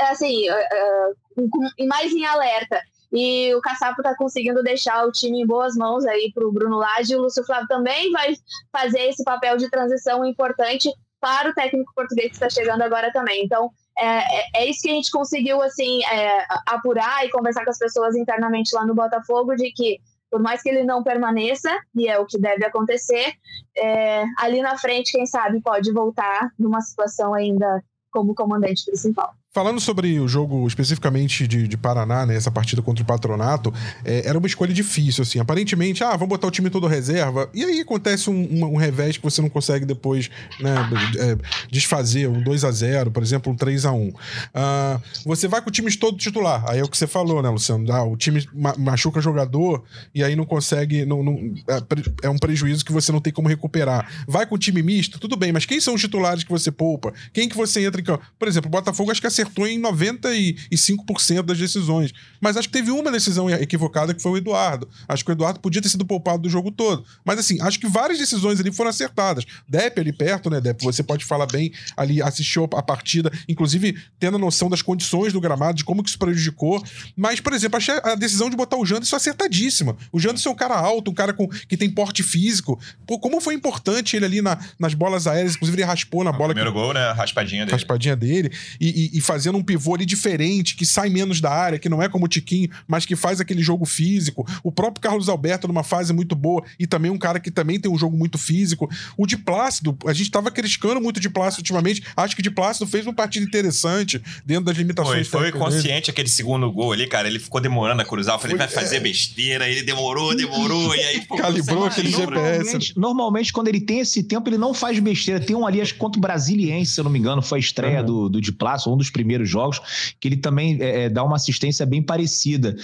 [0.09, 2.81] assim, uh, uh, mais em alerta.
[3.11, 6.77] E o Caçapo está conseguindo deixar o time em boas mãos aí para o Bruno
[6.77, 7.15] Lage.
[7.15, 8.33] O Lúcio Flávio também vai
[8.71, 13.43] fazer esse papel de transição importante para o técnico português que está chegando agora também.
[13.43, 17.71] Então, é, é, é isso que a gente conseguiu assim é, apurar e conversar com
[17.71, 22.07] as pessoas internamente lá no Botafogo de que por mais que ele não permaneça e
[22.07, 23.33] é o que deve acontecer
[23.75, 29.79] é, ali na frente quem sabe pode voltar numa situação ainda como comandante principal Falando
[29.79, 34.37] sobre o jogo especificamente de, de Paraná, né, essa partida contra o Patronato, é, era
[34.37, 35.39] uma escolha difícil, assim.
[35.39, 39.17] Aparentemente, ah, vamos botar o time todo reserva, e aí acontece um, um, um revés
[39.17, 40.29] que você não consegue depois
[40.59, 40.75] né,
[41.17, 41.37] é,
[41.71, 44.13] desfazer, um 2 a 0 por exemplo, um 3 a 1
[44.53, 47.49] ah, Você vai com o time todo titular, aí é o que você falou, né,
[47.49, 47.91] Luciano?
[47.91, 49.83] Ah, o time ma machuca jogador
[50.13, 51.33] e aí não consegue, não, não
[51.67, 54.07] é, é um prejuízo que você não tem como recuperar.
[54.27, 57.11] Vai com o time misto, tudo bem, mas quem são os titulares que você poupa?
[57.33, 58.23] Quem que você entra em campo?
[58.37, 62.13] Por exemplo, o Botafogo acho que acertou acertou em 95% das decisões.
[62.41, 64.87] Mas acho que teve uma decisão equivocada que foi o Eduardo.
[65.07, 67.05] Acho que o Eduardo podia ter sido poupado do jogo todo.
[67.23, 69.45] Mas assim, acho que várias decisões ali foram acertadas.
[69.67, 70.83] Depp ali perto, né, Depp?
[70.83, 75.41] Você pode falar bem ali, assistiu a partida, inclusive tendo a noção das condições do
[75.41, 76.83] gramado, de como que isso prejudicou.
[77.15, 79.95] Mas, por exemplo, achei a decisão de botar o Janderson acertadíssima.
[80.11, 82.79] O Janderson é um cara alto, um cara com, que tem porte físico.
[83.05, 86.53] Pô, como foi importante ele ali na, nas bolas aéreas, inclusive ele raspou na bola.
[86.53, 87.11] Primeiro que, gol, né?
[87.11, 87.71] Raspadinha dele.
[87.71, 88.51] Raspadinha dele.
[88.79, 92.01] E, e, e fazendo um pivô ali diferente, que sai menos da área, que não
[92.01, 94.47] é como o Tiquinho, mas que faz aquele jogo físico.
[94.63, 97.91] O próprio Carlos Alberto numa fase muito boa e também um cara que também tem
[97.91, 98.89] um jogo muito físico.
[99.17, 102.03] O de Plácido, a gente tava criticando muito de Plácido ultimamente.
[102.15, 105.27] Acho que de Plácido fez uma partida interessante dentro das limitações.
[105.27, 107.27] Foi, foi consciente aquele segundo gol ali, cara.
[107.27, 108.35] Ele ficou demorando a cruzar.
[108.35, 108.99] Eu falei, foi, vai fazer é...
[109.01, 109.67] besteira.
[109.67, 110.95] Ele demorou, demorou.
[110.95, 112.31] e aí, pô, calibrou aquele GPS.
[112.31, 115.39] Normalmente, normalmente, quando ele tem esse tempo, ele não faz besteira.
[115.39, 117.61] Tem um ali, acho que contra o Brasiliense, se eu não me engano, foi a
[117.61, 118.05] estreia uhum.
[118.05, 119.81] do, do de Plácido, um dos primeiros jogos
[120.19, 122.75] que ele também é, é, dá uma assistência bem parecida.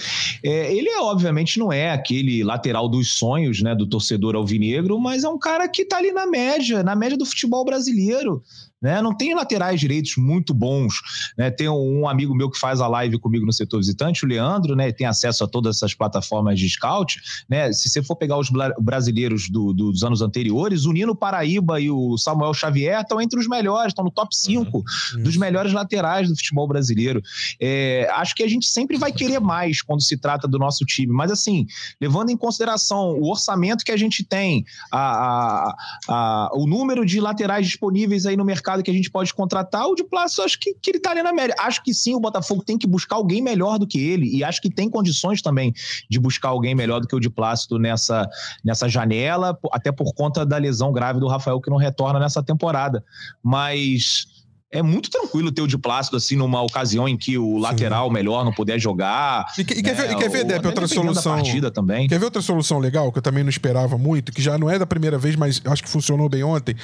[0.42, 5.28] É, ele, obviamente, não é aquele lateral dos sonhos né, do torcedor alvinegro, mas é
[5.28, 8.42] um cara que está ali na média, na média do futebol brasileiro.
[8.84, 9.00] Né?
[9.00, 11.00] Não tem laterais direitos muito bons.
[11.38, 11.50] Né?
[11.50, 14.92] Tem um amigo meu que faz a live comigo no setor visitante, o Leandro, né?
[14.92, 17.18] tem acesso a todas essas plataformas de scout.
[17.48, 17.72] Né?
[17.72, 22.18] Se você for pegar os brasileiros do, dos anos anteriores, o Nino Paraíba e o
[22.18, 25.22] Samuel Xavier estão entre os melhores, estão no top 5 uhum.
[25.22, 27.22] dos melhores laterais do futebol brasileiro.
[27.58, 31.10] É, acho que a gente sempre vai querer mais quando se trata do nosso time,
[31.10, 31.66] mas assim,
[31.98, 37.18] levando em consideração o orçamento que a gente tem, a, a, a, o número de
[37.18, 40.58] laterais disponíveis aí no mercado mercado que a gente pode contratar, o de Plácido acho
[40.58, 41.54] que, que ele tá ali na média.
[41.58, 44.60] Acho que sim, o Botafogo tem que buscar alguém melhor do que ele, e acho
[44.60, 45.72] que tem condições também
[46.08, 48.28] de buscar alguém melhor do que o de Plácido nessa,
[48.64, 53.04] nessa janela, até por conta da lesão grave do Rafael que não retorna nessa temporada.
[53.42, 54.26] Mas
[54.74, 58.12] é muito tranquilo ter o de Plácido, assim, numa ocasião em que o lateral Sim.
[58.12, 59.46] melhor não puder jogar.
[59.56, 59.82] E, e, né?
[59.82, 61.34] quer, ver, e quer ver, Depp, outra solução.
[61.34, 62.08] partida também.
[62.08, 64.76] Quer ver outra solução legal, que eu também não esperava muito, que já não é
[64.76, 66.74] da primeira vez, mas acho que funcionou bem ontem.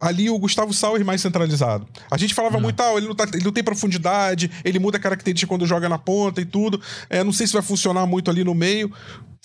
[0.00, 1.86] Ali o Gustavo Sauer mais centralizado.
[2.10, 5.00] A gente falava muito, ah, ele não, tá, ele não tem profundidade, ele muda a
[5.00, 6.80] característica quando joga na ponta e tudo.
[7.08, 8.90] É, não sei se vai funcionar muito ali no meio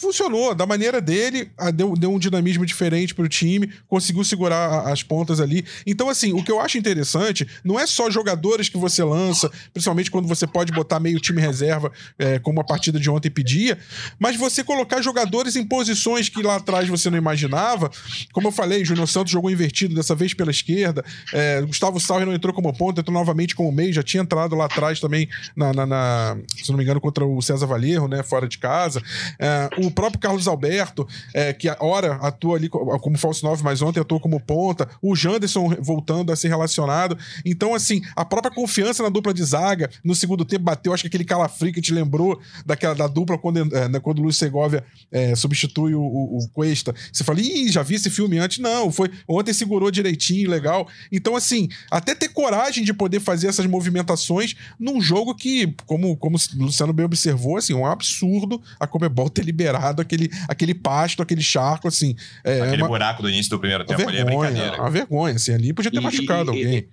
[0.02, 5.40] funcionou da maneira dele, deu, deu um dinamismo diferente pro time, conseguiu segurar as pontas
[5.40, 5.64] ali.
[5.86, 10.10] Então, assim, o que eu acho interessante não é só jogadores que você lança, principalmente
[10.10, 13.78] quando você pode botar meio time reserva, é, como a partida de ontem pedia,
[14.20, 17.92] mas você colocar jogadores em posições que lá atrás você não imaginava.
[18.34, 21.06] Como eu falei, Júnior Santos jogou invertido, dessa vez pela esquerda.
[21.34, 24.66] É, Gustavo Sauer não entrou como ponta, entrou novamente como meio, já tinha entrado lá
[24.66, 28.48] atrás também, na, na, na se não me engano, contra o César Valerro, né, fora
[28.48, 29.02] de casa.
[29.40, 33.82] É, o o próprio Carlos Alberto, é, que ora atua ali como falso 9, mas
[33.82, 37.18] ontem atuou como ponta, o Janderson voltando a ser relacionado.
[37.46, 41.08] Então, assim, a própria confiança na dupla de zaga, no segundo tempo bateu, acho que
[41.08, 44.84] aquele calafrio que te lembrou daquela, da dupla quando, é, né, quando o Luiz Segovia
[45.12, 46.96] é, substitui o, o, o, Cuesta.
[47.12, 48.60] Você fala, ih, já vi esse filme antes?
[48.60, 50.88] Não, foi ontem segurou direitinho, legal.
[51.12, 56.38] Então, assim, até ter coragem de poder fazer essas movimentações num jogo que, como, como
[56.38, 61.42] o Luciano bem observou, assim, um absurdo a Comebol ter liberado aquele, aquele pasto, aquele
[61.42, 62.16] charco, assim.
[62.44, 62.88] É, aquele uma...
[62.88, 64.82] buraco do início do primeiro tempo vergonha, ali é brincadeira.
[64.82, 66.78] Uma vergonha, assim, ali podia ter e, machucado e, alguém.
[66.78, 66.88] E,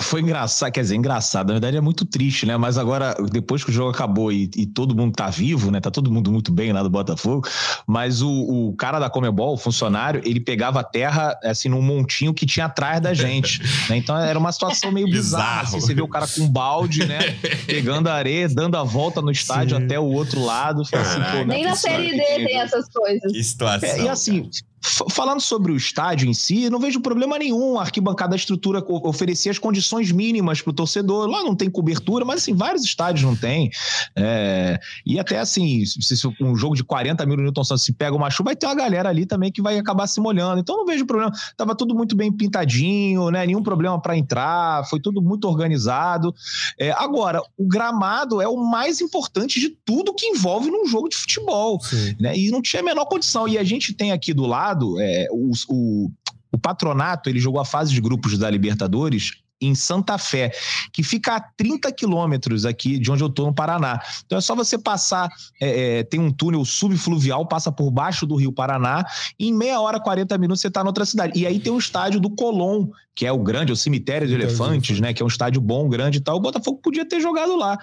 [0.00, 2.56] foi engraçado, quer dizer, engraçado, na verdade é muito triste, né?
[2.56, 5.80] Mas agora, depois que o jogo acabou e, e, todo mundo tá vivo, né?
[5.80, 7.48] Tá todo mundo muito bem lá do Botafogo,
[7.86, 12.34] mas o, o cara da Comebol, o funcionário, ele pegava a terra, assim, num montinho
[12.34, 13.96] que tinha atrás da gente, né?
[13.96, 17.20] Então era uma situação meio bizarra, assim, você vê o cara com um balde, né?
[17.64, 19.84] Pegando a areia, dando a volta no estádio Sim.
[19.84, 20.82] até o outro lado.
[20.82, 23.30] Assim, pô, é Nem na Série D tem essas coisas.
[23.30, 23.88] Que situação.
[23.88, 24.50] É, e assim,
[24.82, 27.78] Falando sobre o estádio em si, não vejo problema nenhum.
[27.78, 31.28] A arquibancada, a estrutura oferecer as condições mínimas para o torcedor.
[31.28, 33.70] Lá não tem cobertura, mas assim, vários estádios não tem.
[34.16, 34.80] É...
[35.06, 38.16] e até assim, se, se um jogo de 40 mil no Newton Santos se pega
[38.16, 40.60] uma chuva, vai ter uma galera ali também que vai acabar se molhando.
[40.60, 41.30] Então não vejo problema.
[41.56, 43.46] Tava tudo muito bem pintadinho, né?
[43.46, 46.34] Nenhum problema para entrar, foi tudo muito organizado.
[46.78, 46.90] É...
[46.90, 51.78] agora, o gramado é o mais importante de tudo que envolve num jogo de futebol.
[52.18, 52.36] Né?
[52.36, 53.46] E não tinha a menor condição.
[53.46, 56.10] E a gente tem aqui do lado é, o, o,
[56.52, 60.52] o patronato ele jogou a fase de grupos da Libertadores em Santa Fé,
[60.92, 64.00] que fica a 30 quilômetros aqui de onde eu tô no Paraná.
[64.26, 65.28] Então é só você passar,
[65.60, 69.04] é, é, tem um túnel subfluvial, passa por baixo do Rio Paraná,
[69.38, 71.38] e em meia hora, 40 minutos você está noutra cidade.
[71.38, 74.98] E aí tem o estádio do Colón, que é o grande, o cemitério de elefantes,
[74.98, 75.12] né?
[75.12, 76.36] Que é um estádio bom, grande e tal.
[76.36, 77.78] O Botafogo podia ter jogado lá.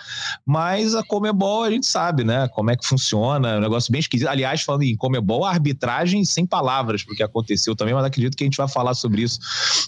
[0.46, 2.48] Mas a Comebol, a gente sabe, né?
[2.50, 4.28] Como é que funciona, é um negócio bem esquisito.
[4.28, 8.58] Aliás, falando em Comebol, arbitragem sem palavras, porque aconteceu também, mas acredito que a gente
[8.58, 9.40] vai falar sobre isso,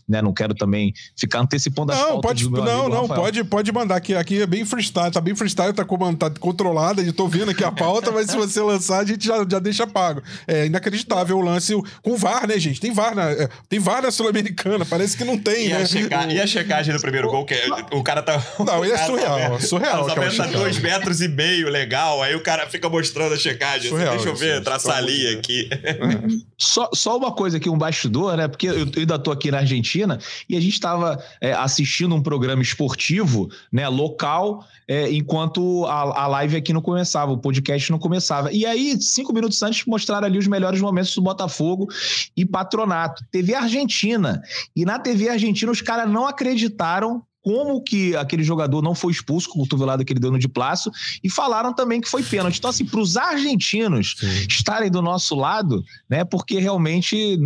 [0.07, 0.21] né?
[0.21, 4.13] Não quero também ficar antecipando as não, pode, Não, não, pode, pode mandar aqui.
[4.13, 7.71] Aqui é bem freestyle, tá bem freestyle, tá, tá controlada, eu tô vendo aqui a
[7.71, 10.21] pauta, mas se você lançar, a gente já, já deixa pago.
[10.47, 12.79] É inacreditável o lance com VAR, né, gente?
[12.79, 15.81] Tem VAR na, é, tem VAR na Sul-Americana, parece que não tem, e né?
[15.81, 16.25] A checa...
[16.31, 18.41] E a checagem do primeiro gol, que é, o cara tá.
[18.59, 20.05] Não, ele é surreal, tá, surreal.
[20.07, 22.21] Tá tá dois metros e meio, legal.
[22.21, 23.89] Aí o cara fica mostrando a checagem.
[23.89, 25.69] Surreal, Deixa eu ver, traçar a linha aqui.
[26.57, 28.47] Só, só uma coisa aqui, um bastidor, né?
[28.47, 32.61] Porque eu ainda tô aqui na Argentina e a gente estava é, assistindo um programa
[32.61, 38.51] esportivo, né, local, é, enquanto a, a live aqui não começava, o podcast não começava.
[38.51, 41.87] E aí, cinco minutos antes, mostraram ali os melhores momentos do Botafogo
[42.35, 43.23] e Patronato.
[43.31, 44.41] TV Argentina.
[44.75, 49.49] E na TV Argentina, os caras não acreditaram como que aquele jogador não foi expulso
[49.49, 50.91] com o cotovelado que ele deu no de plaço
[51.23, 52.57] e falaram também que foi pênalti.
[52.57, 54.45] Então, assim, para os argentinos Sim.
[54.49, 57.39] estarem do nosso lado, né, porque realmente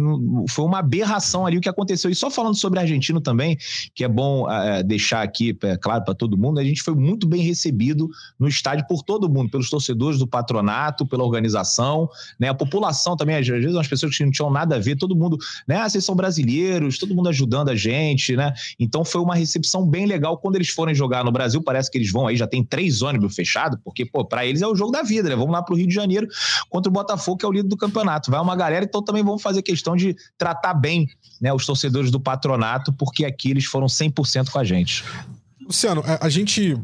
[0.49, 2.09] foi uma aberração ali o que aconteceu.
[2.09, 3.57] E só falando sobre argentino também,
[3.93, 7.27] que é bom é, deixar aqui, é, claro, para todo mundo, a gente foi muito
[7.27, 12.53] bem recebido no estádio por todo mundo, pelos torcedores do patronato, pela organização, né, a
[12.53, 15.77] população também, às vezes, umas pessoas que não tinham nada a ver, todo mundo, né,
[15.77, 20.05] ah, vocês são brasileiros, todo mundo ajudando a gente, né, então foi uma recepção bem
[20.05, 21.61] legal quando eles forem jogar no Brasil.
[21.61, 24.67] Parece que eles vão aí, já tem três ônibus fechados, porque, pô, pra eles é
[24.67, 25.35] o jogo da vida, né?
[25.35, 26.27] Vamos lá pro Rio de Janeiro
[26.69, 28.31] contra o Botafogo, que é o líder do campeonato.
[28.31, 31.07] Vai uma galera, então também vamos fazer questão de tratar bem
[31.39, 35.03] né, os torcedores do patronato, porque aqui eles foram 100% com a gente.
[35.61, 36.77] Luciano, a gente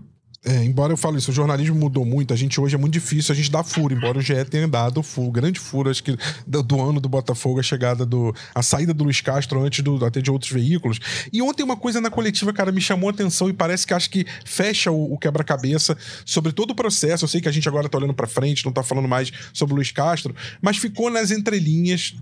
[0.43, 3.31] é, embora eu fale isso, o jornalismo mudou muito, a gente hoje é muito difícil
[3.31, 6.63] a gente dar furo, embora o GE tenha dado furo, grande furo, acho que do,
[6.63, 8.33] do, ano do Botafogo, a chegada do.
[8.55, 10.99] a saída do Luiz Castro antes do, até de outros veículos.
[11.31, 14.09] E ontem uma coisa na coletiva, cara, me chamou a atenção e parece que acho
[14.09, 17.23] que fecha o, o quebra-cabeça sobre todo o processo.
[17.23, 19.73] Eu sei que a gente agora tá olhando para frente, não tá falando mais sobre
[19.73, 22.15] o Luiz Castro, mas ficou nas entrelinhas,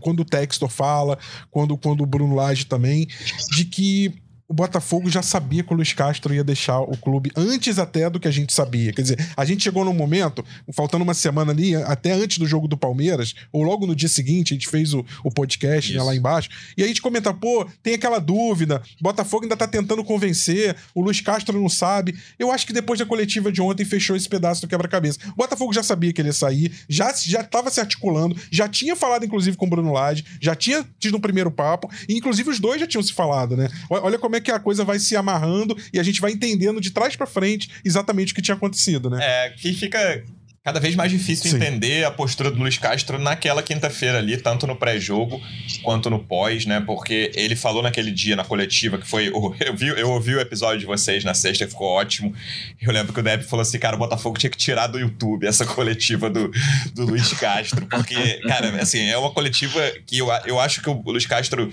[0.00, 1.18] quando o Textor fala,
[1.50, 3.06] quando, quando o Bruno Lage também,
[3.50, 4.14] de que
[4.48, 8.18] o Botafogo já sabia que o Luiz Castro ia deixar o clube antes até do
[8.18, 8.94] que a gente sabia.
[8.94, 12.66] Quer dizer, a gente chegou num momento, faltando uma semana ali, até antes do jogo
[12.66, 16.16] do Palmeiras, ou logo no dia seguinte, a gente fez o, o podcast né, lá
[16.16, 20.74] embaixo, e a gente comenta, pô, tem aquela dúvida, o Botafogo ainda tá tentando convencer,
[20.94, 22.16] o Luiz Castro não sabe.
[22.38, 25.18] Eu acho que depois da coletiva de ontem fechou esse pedaço do quebra-cabeça.
[25.32, 28.96] O Botafogo já sabia que ele ia sair, já, já tava se articulando, já tinha
[28.96, 32.58] falado, inclusive, com o Bruno Lage, já tinha tido um primeiro papo, e inclusive os
[32.58, 33.68] dois já tinham se falado, né?
[33.90, 36.90] Olha como é que a coisa vai se amarrando e a gente vai entendendo de
[36.90, 39.18] trás para frente exatamente o que tinha acontecido, né?
[39.20, 40.24] É, que fica
[40.64, 41.56] cada vez mais difícil Sim.
[41.56, 45.40] entender a postura do Luiz Castro naquela quinta-feira ali, tanto no pré-jogo
[45.82, 46.80] quanto no pós, né?
[46.80, 49.28] Porque ele falou naquele dia na coletiva que foi.
[49.60, 52.34] Eu, vi, eu ouvi o episódio de vocês na sexta e ficou ótimo.
[52.80, 55.46] Eu lembro que o Deb falou assim: cara, o Botafogo tinha que tirar do YouTube
[55.46, 56.50] essa coletiva do,
[56.94, 57.86] do Luiz Castro.
[57.86, 61.70] Porque, cara, assim, é uma coletiva que eu, eu acho que o Luiz Castro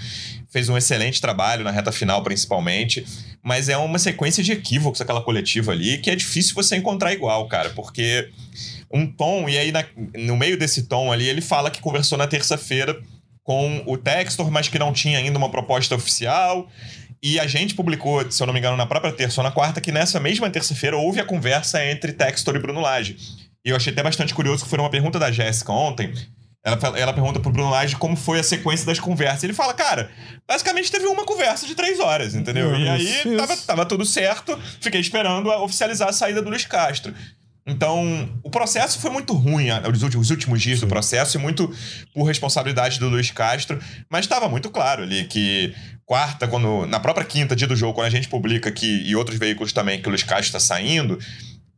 [0.50, 3.06] fez um excelente trabalho na reta final, principalmente.
[3.44, 7.48] Mas é uma sequência de equívocos aquela coletiva ali que é difícil você encontrar igual,
[7.48, 8.30] cara, porque
[8.96, 9.84] um tom, e aí na,
[10.18, 12.98] no meio desse tom ali, ele fala que conversou na terça-feira
[13.44, 16.68] com o Textor, mas que não tinha ainda uma proposta oficial.
[17.22, 19.82] E a gente publicou, se eu não me engano, na própria terça ou na quarta,
[19.82, 23.18] que nessa mesma terça-feira houve a conversa entre Textor e Bruno Lage.
[23.66, 26.14] E eu achei até bastante curioso que foi uma pergunta da Jéssica ontem,
[26.66, 29.44] ela, ela pergunta pro Bruno Lage como foi a sequência das conversas.
[29.44, 30.10] Ele fala, cara,
[30.48, 32.76] basicamente teve uma conversa de três horas, entendeu?
[32.76, 37.14] e aí tava, tava tudo certo, fiquei esperando oficializar a saída do Luiz Castro.
[37.68, 40.86] Então, o processo foi muito ruim, os últimos dias Sim.
[40.86, 41.74] do processo, e muito
[42.14, 45.74] por responsabilidade do Luiz Castro, mas estava muito claro ali que
[46.06, 49.40] quarta, quando na própria quinta dia do jogo, quando a gente publica aqui e outros
[49.40, 51.18] veículos também que o Luiz Castro está saindo,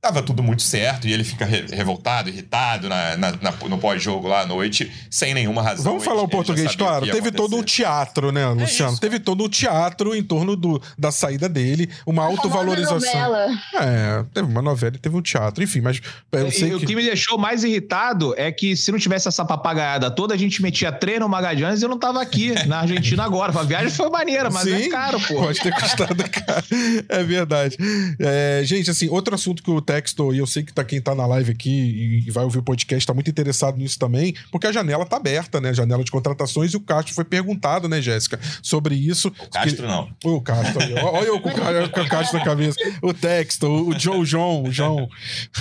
[0.01, 4.27] Tava tudo muito certo e ele fica re revoltado, irritado na, na, na no pós-jogo
[4.27, 5.83] lá à noite, sem nenhuma razão.
[5.83, 7.05] Vamos falar o português, claro.
[7.05, 7.35] Teve acontecer.
[7.35, 8.95] todo um teatro, né, é Luciano?
[8.95, 13.35] É Teve todo um teatro em torno do, da saída dele, uma autovalorização.
[13.75, 15.63] É, teve uma novela e teve um teatro.
[15.63, 15.99] Enfim, mas
[16.31, 16.85] eu sei e, que...
[16.85, 20.37] O que me deixou mais irritado é que se não tivesse essa papagaiada toda, a
[20.37, 23.57] gente metia treino no Magalhães e eu não tava aqui na Argentina agora.
[23.57, 25.35] A viagem foi maneira, mas é Sim, é caro, pô.
[25.35, 26.65] Pode ter custado caro.
[27.09, 27.77] É verdade.
[28.19, 31.15] É, gente, assim, outro assunto que o Textor, e eu sei que tá quem tá
[31.15, 34.71] na live aqui e vai ouvir o podcast, tá muito interessado nisso também, porque a
[34.71, 35.69] janela tá aberta, né?
[35.69, 39.29] A janela de contratações, e o Castro foi perguntado, né, Jéssica, sobre isso.
[39.29, 39.87] O Castro que...
[39.87, 40.09] não.
[40.25, 40.93] O Castro aí.
[40.93, 42.77] Olha eu com o Castro na cabeça.
[43.01, 45.09] O Textor, o John, o John, o John,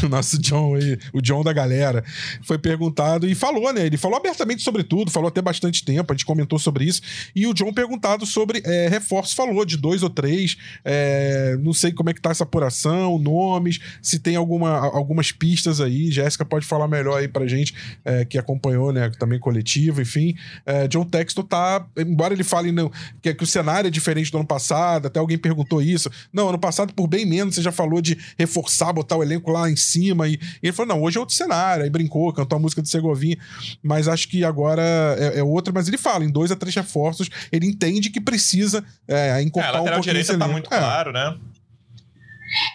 [0.02, 2.04] o nosso John aí, o John da galera,
[2.42, 3.86] foi perguntado e falou, né?
[3.86, 7.00] Ele falou abertamente sobre tudo, falou até bastante tempo, a gente comentou sobre isso.
[7.34, 10.56] E o John perguntado sobre é, reforço, falou de dois ou três.
[10.84, 15.81] É, não sei como é que tá essa apuração, nomes, se tem alguma, algumas pistas
[15.81, 16.11] aí.
[16.11, 17.74] Jéssica pode falar melhor aí pra gente,
[18.05, 19.11] é, que acompanhou, né?
[19.18, 20.37] Também coletivo, enfim.
[20.64, 22.90] É, John Textor tá, embora ele fale não,
[23.22, 26.11] que, que o cenário é diferente do ano passado, até alguém perguntou isso.
[26.33, 29.70] Não, ano passado, por bem menos, você já falou de reforçar, botar o elenco lá
[29.70, 30.29] em cima.
[30.29, 31.85] E, e ele falou: não, hoje é outro cenário.
[31.85, 33.37] Aí brincou, cantou a música de Segovinha,
[33.83, 34.83] mas acho que agora
[35.19, 35.73] é, é outro.
[35.75, 39.77] Mas ele fala, em dois a três reforços, ele entende que precisa é, encorpar é,
[39.77, 41.37] a lateral um direita tá muito claro, né?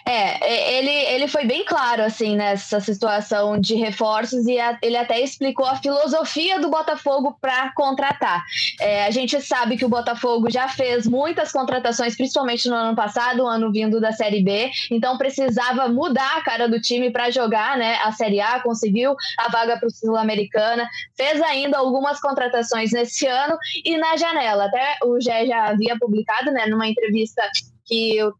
[0.06, 5.20] É, ele, ele foi bem claro, assim, nessa situação de reforços e a, ele até
[5.20, 8.44] explicou a filosofia do Botafogo para contratar.
[8.80, 13.44] É, a gente sabe que o Botafogo já fez muitas contratações, principalmente no ano passado,
[13.44, 17.76] um ano vindo da Série B, então precisava mudar a cara do time para jogar
[17.76, 23.26] né, a Série A, conseguiu a vaga para o Sul-Americana, fez ainda algumas contratações nesse
[23.26, 24.66] ano e na janela.
[24.66, 27.42] Até o Gé já havia publicado né, numa entrevista
[27.92, 28.32] que uh,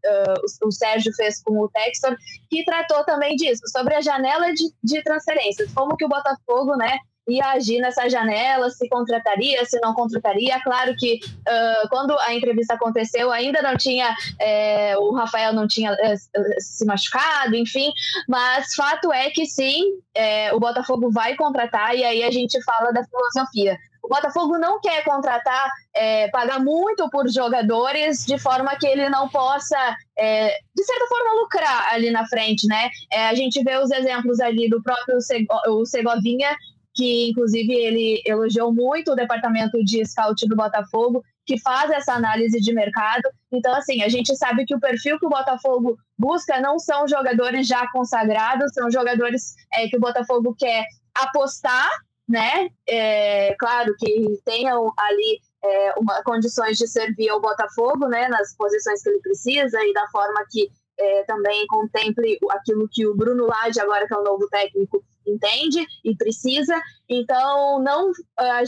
[0.63, 2.17] o, o, Sérgio fez com o Textor,
[2.49, 6.97] que tratou também disso, sobre a janela de, de transferências, como que o Botafogo, né,
[7.27, 10.59] ia agir nessa janela, se contrataria, se não contrataria.
[10.61, 15.95] Claro que uh, quando a entrevista aconteceu, ainda não tinha, é, o Rafael não tinha
[16.01, 16.15] é,
[16.59, 17.93] se machucado, enfim,
[18.27, 19.83] mas fato é que sim,
[20.15, 23.77] é, o Botafogo vai contratar e aí a gente fala da filosofia.
[24.03, 29.29] O Botafogo não quer contratar, é, pagar muito por jogadores de forma que ele não
[29.29, 29.77] possa,
[30.17, 32.89] é, de certa forma, lucrar ali na frente, né?
[33.09, 36.53] É, a gente vê os exemplos ali do próprio Sego, o Segovinha,
[36.93, 42.59] que inclusive ele elogiou muito o departamento de scout do Botafogo, que faz essa análise
[42.59, 43.29] de mercado.
[43.51, 47.67] Então, assim, a gente sabe que o perfil que o Botafogo busca não são jogadores
[47.67, 50.85] já consagrados, são jogadores é, que o Botafogo quer
[51.15, 51.89] apostar
[52.27, 52.69] né?
[52.87, 58.27] É, claro que tenham ali é, uma, condições de servir ao Botafogo, né?
[58.27, 60.69] Nas posições que ele precisa e da forma que
[60.99, 65.85] é, também contemple aquilo que o Bruno Lage, agora que é o novo técnico, entende
[66.03, 66.79] e precisa.
[67.09, 68.11] Então, não,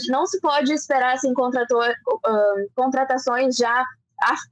[0.08, 3.84] não se pode esperar assim, contrator, uh, contratações já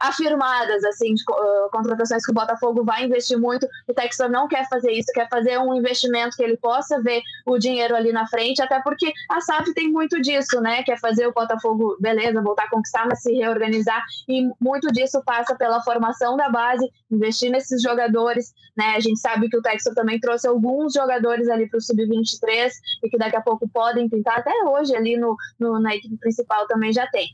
[0.00, 3.66] afirmadas, assim, de uh, contratações que o Botafogo vai investir muito.
[3.88, 7.58] O Textor não quer fazer isso, quer fazer um investimento que ele possa ver o
[7.58, 10.82] dinheiro ali na frente, até porque a SAF tem muito disso, né?
[10.82, 15.54] Quer fazer o Botafogo, beleza, voltar a conquistar, mas se reorganizar, e muito disso passa
[15.54, 18.94] pela formação da base, investir nesses jogadores, né?
[18.96, 22.70] A gente sabe que o Textor também trouxe alguns jogadores ali para o Sub-23
[23.02, 26.66] e que daqui a pouco podem pintar, até hoje ali no, no na equipe principal
[26.66, 27.28] também já tem.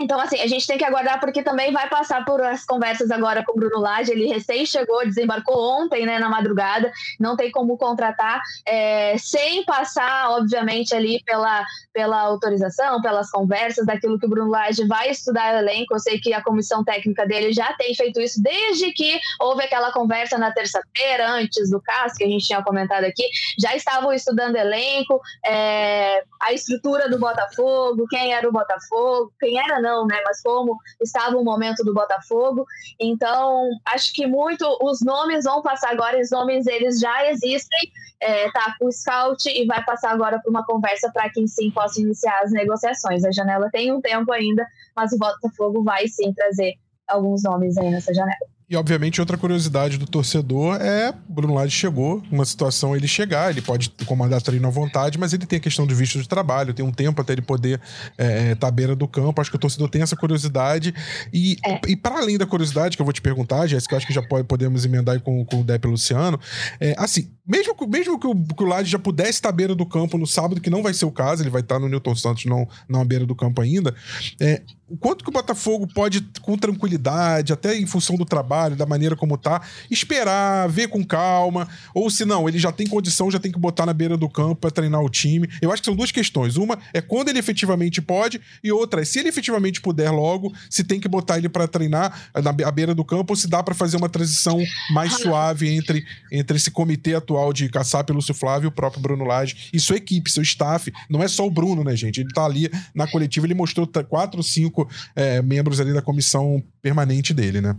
[0.00, 3.44] Então, assim, a gente tem que aguardar porque também vai passar por as conversas agora
[3.44, 4.10] com o Bruno Lage.
[4.10, 6.90] Ele recém chegou, desembarcou ontem, né, na madrugada.
[7.18, 14.18] Não tem como contratar é, sem passar, obviamente, ali pela, pela autorização, pelas conversas, daquilo
[14.18, 15.94] que o Bruno Lage vai estudar o elenco.
[15.94, 19.92] Eu sei que a comissão técnica dele já tem feito isso desde que houve aquela
[19.92, 23.24] conversa na terça-feira, antes do CAS, que a gente tinha comentado aqui.
[23.58, 29.78] Já estavam estudando elenco, é, a estrutura do Botafogo, quem era o Botafogo, quem era
[29.80, 30.20] não, né?
[30.24, 32.64] Mas como estava o momento do Botafogo.
[32.98, 38.50] Então, acho que muito os nomes vão passar agora, os nomes eles já existem, é,
[38.50, 42.00] tá com o scout e vai passar agora para uma conversa para que sim possa
[42.00, 43.24] iniciar as negociações.
[43.24, 46.74] A janela tem um tempo ainda, mas o Botafogo vai sim trazer
[47.08, 48.59] alguns nomes aí nessa janela.
[48.70, 53.60] E, obviamente, outra curiosidade do torcedor é Bruno Lage chegou, uma situação ele chegar, ele
[53.60, 56.84] pode comandar treino à vontade, mas ele tem a questão de visto de trabalho, tem
[56.84, 57.80] um tempo até ele poder
[58.12, 59.40] estar é, é, tá à beira do campo.
[59.40, 60.94] Acho que o torcedor tem essa curiosidade.
[61.32, 61.80] E, é.
[61.88, 64.46] e para além da curiosidade que eu vou te perguntar, Jéssica, acho que já pode,
[64.46, 66.38] podemos emendar aí com, com o Depp Luciano,
[66.78, 69.84] é, assim, mesmo, mesmo que o, que o Lage já pudesse estar à beira do
[69.84, 72.44] campo no sábado, que não vai ser o caso, ele vai estar no Newton Santos,
[72.44, 73.92] não, não à beira do campo ainda,
[74.40, 78.84] é, o quanto que o Botafogo pode, com tranquilidade, até em função do trabalho, da
[78.84, 83.38] maneira como tá, esperar, ver com calma, ou se não, ele já tem condição, já
[83.38, 85.48] tem que botar na beira do campo para treinar o time.
[85.62, 86.56] Eu acho que são duas questões.
[86.56, 90.84] Uma é quando ele efetivamente pode, e outra é se ele efetivamente puder logo, se
[90.84, 93.96] tem que botar ele para treinar na beira do campo, ou se dá para fazer
[93.96, 94.58] uma transição
[94.92, 99.24] mais suave entre, entre esse comitê atual de Caçap, Lúcio Flávio e o próprio Bruno
[99.24, 100.92] Lage e sua equipe, seu staff.
[101.08, 102.20] Não é só o Bruno, né, gente?
[102.20, 107.32] Ele tá ali na coletiva, ele mostrou quatro, cinco é, membros ali da comissão permanente
[107.32, 107.76] dele, né?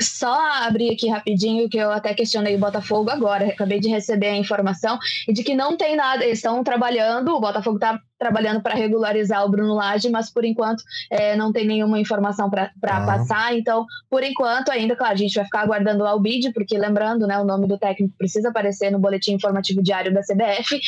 [0.00, 4.36] Só abrir aqui rapidinho, que eu até questionei o Botafogo agora, acabei de receber a
[4.36, 9.44] informação, de que não tem nada, eles estão trabalhando, o Botafogo está trabalhando para regularizar
[9.44, 13.06] o Bruno Lage, mas por enquanto é, não tem nenhuma informação para ah.
[13.06, 13.56] passar.
[13.56, 17.38] Então, por enquanto, ainda, claro, a gente vai ficar aguardando o Albid, porque lembrando, né,
[17.38, 20.80] o nome do técnico precisa aparecer no boletim informativo diário da CBF,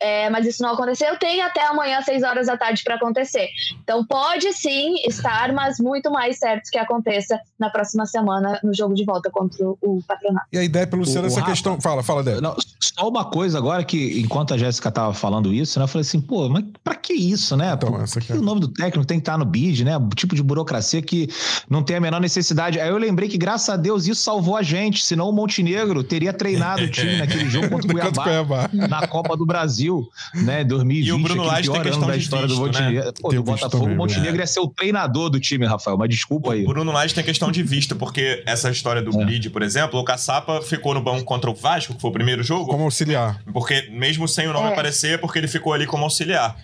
[0.00, 1.16] é, mas isso não aconteceu.
[1.18, 3.48] Tem até amanhã, às 6 horas da tarde, para acontecer.
[3.82, 8.94] Então, pode sim estar, mas muito mais certo que aconteça na próxima semana no jogo
[8.94, 10.46] de volta contra o Patronato.
[10.52, 11.80] E a ideia pelo Luciano, essa Rafa, questão.
[11.80, 12.54] Fala, fala, Débora.
[12.80, 16.20] Só uma coisa agora que, enquanto a Jéssica estava falando isso, né, eu falei assim,
[16.20, 17.72] pô, mas pra que isso, né?
[17.72, 18.32] Então, essa aqui...
[18.32, 19.96] O nome do técnico tem que estar no bid, né?
[19.96, 21.28] O tipo de burocracia que
[21.68, 22.78] não tem a menor necessidade.
[22.78, 26.32] Aí eu lembrei que, graças a Deus, isso salvou a gente, senão o Montenegro teria
[26.32, 30.62] treinado o time naquele jogo contra o Cuiabá, Cuiabá, na Copa do Brasil, né?
[30.62, 31.08] 2020.
[31.08, 33.04] E o Bruno Lage tem questão da história visto, do Montenegro.
[33.04, 33.12] Né?
[33.20, 34.40] Pô, do Botafogo, também, o Montenegro é.
[34.42, 36.62] ia ser o treinador do time, Rafael, mas desculpa aí.
[36.62, 39.24] O Bruno Lage tem questão de vista, porque essa história do é.
[39.24, 42.44] bid, por exemplo, o Caçapa ficou no banco contra o Vasco, que foi o primeiro
[42.44, 42.70] jogo.
[42.70, 43.42] Como auxiliar.
[43.52, 44.72] Porque mesmo sem o nome é.
[44.72, 46.56] aparecer, porque ele ficou ali como auxiliar.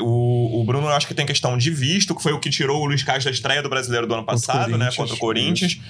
[0.00, 2.84] O, o Bruno, acho que tem questão de visto, que foi o que tirou o
[2.84, 4.90] Luiz Castro da estreia do brasileiro do ano passado, né?
[4.94, 5.80] Contra o Corinthians.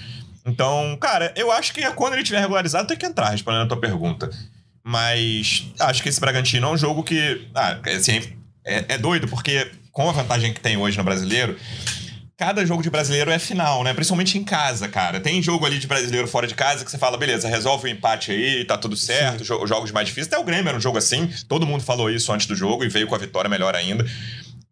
[0.45, 3.79] Então, cara, eu acho que quando ele tiver regularizado, tem que entrar, respondendo a tua
[3.79, 4.29] pergunta.
[4.83, 7.47] Mas acho que esse Bragantino é um jogo que.
[7.55, 8.21] Ah, assim,
[8.65, 11.57] é, é doido, porque com a vantagem que tem hoje no brasileiro,
[12.37, 13.93] cada jogo de brasileiro é final, né?
[13.93, 15.19] Principalmente em casa, cara.
[15.19, 18.31] Tem jogo ali de brasileiro fora de casa que você fala, beleza, resolve o empate
[18.31, 19.67] aí, tá tudo certo, Sim.
[19.67, 20.27] jogos mais difíceis.
[20.27, 22.89] Até o Grêmio era um jogo assim, todo mundo falou isso antes do jogo e
[22.89, 24.05] veio com a vitória melhor ainda.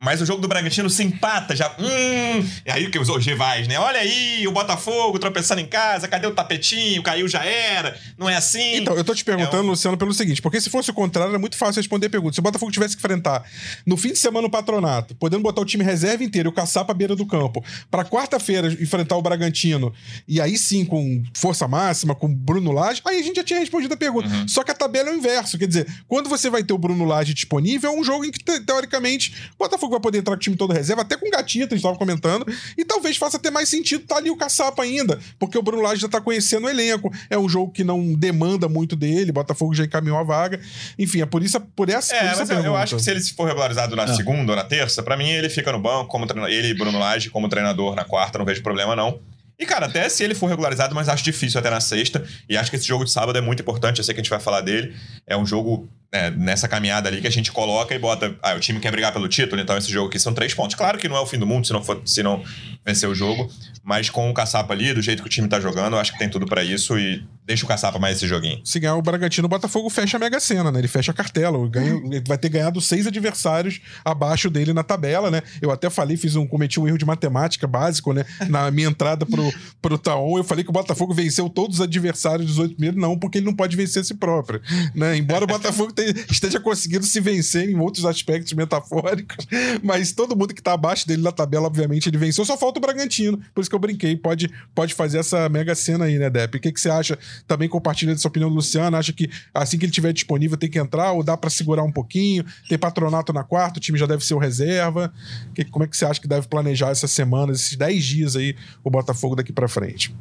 [0.03, 1.69] Mas o jogo do Bragantino se empata já.
[1.79, 3.79] Hum, e aí que os ogivais, né?
[3.79, 7.03] Olha aí, o Botafogo tropeçando em casa, cadê o tapetinho?
[7.03, 7.95] Caiu, já era.
[8.17, 8.77] Não é assim.
[8.77, 9.69] Então, eu tô te perguntando, é um...
[9.69, 12.33] Luciano, pelo seguinte: porque se fosse o contrário, era muito fácil responder a pergunta.
[12.33, 13.43] Se o Botafogo tivesse que enfrentar
[13.85, 16.83] no fim de semana o patronato, podendo botar o time reserva inteiro e o caçar
[16.83, 19.93] pra beira do campo, pra quarta-feira enfrentar o Bragantino,
[20.27, 23.93] e aí sim com força máxima, com Bruno Lage, aí a gente já tinha respondido
[23.93, 24.27] a pergunta.
[24.27, 24.47] Uhum.
[24.47, 25.59] Só que a tabela é o inverso.
[25.59, 28.39] Quer dizer, quando você vai ter o Bruno Lage disponível, é um jogo em que,
[28.61, 31.77] teoricamente, o Botafogo vai poder entrar com o time todo reserva, até com gatita, a
[31.77, 32.45] gente tava comentando,
[32.77, 36.01] e talvez faça até mais sentido tá ali o caçapa ainda, porque o Bruno Lage
[36.01, 37.11] já tá conhecendo o elenco.
[37.29, 40.59] É um jogo que não demanda muito dele, Botafogo já encaminhou a vaga.
[40.97, 43.21] Enfim, é por isso, por essa, é, por mas eu, eu, acho que se ele
[43.21, 44.13] for regularizado na é.
[44.13, 46.99] segunda ou na terça, para mim ele fica no banco como treinador, ele e Bruno
[46.99, 49.19] Lage como treinador na quarta, não vejo problema não.
[49.61, 52.25] E, cara, até se ele for regularizado, mas acho difícil até na sexta.
[52.49, 53.99] E acho que esse jogo de sábado é muito importante.
[53.99, 54.95] Eu sei que a gente vai falar dele.
[55.27, 58.35] É um jogo é, nessa caminhada ali que a gente coloca e bota.
[58.41, 60.75] Ah, o time quer brigar pelo título, então esse jogo aqui são três pontos.
[60.75, 62.43] Claro que não é o fim do mundo se não, for, se não
[62.83, 63.51] vencer o jogo.
[63.83, 66.19] Mas com o caçapa ali, do jeito que o time tá jogando, eu acho que
[66.19, 68.61] tem tudo para isso e deixa o caçapa mais esse joguinho.
[68.63, 70.79] Se ganhar o Bragantino, o Botafogo fecha a Mega Sena, né?
[70.79, 71.57] Ele fecha a cartela.
[71.75, 75.41] Ele vai ter ganhado seis adversários abaixo dele na tabela, né?
[75.61, 78.25] Eu até falei, fiz um, cometi um erro de matemática básico, né?
[78.47, 79.51] Na minha entrada pro,
[79.81, 83.01] pro Taon, eu falei que o Botafogo venceu todos os adversários dos oito primeiros.
[83.01, 84.61] Não, porque ele não pode vencer a si próprio.
[84.93, 85.17] Né?
[85.17, 89.47] Embora o Botafogo tenha, esteja conseguindo se vencer em outros aspectos metafóricos,
[89.83, 92.45] mas todo mundo que tá abaixo dele na tabela, obviamente, ele venceu.
[92.45, 93.41] Só falta o Bragantino.
[93.53, 94.15] Por isso que eu brinquei.
[94.15, 96.57] Pode, pode fazer essa mega cena aí, né, Depp?
[96.57, 97.17] O que, que você acha?
[97.47, 98.95] Também compartilha dessa opinião do Luciano.
[98.97, 101.91] Acha que assim que ele tiver disponível tem que entrar ou dá para segurar um
[101.91, 102.45] pouquinho?
[102.67, 105.11] Tem patronato na quarta, o time já deve ser o reserva.
[105.55, 108.55] Que, como é que você acha que deve planejar essas semanas, esses 10 dias aí,
[108.83, 110.13] o Botafogo daqui para frente?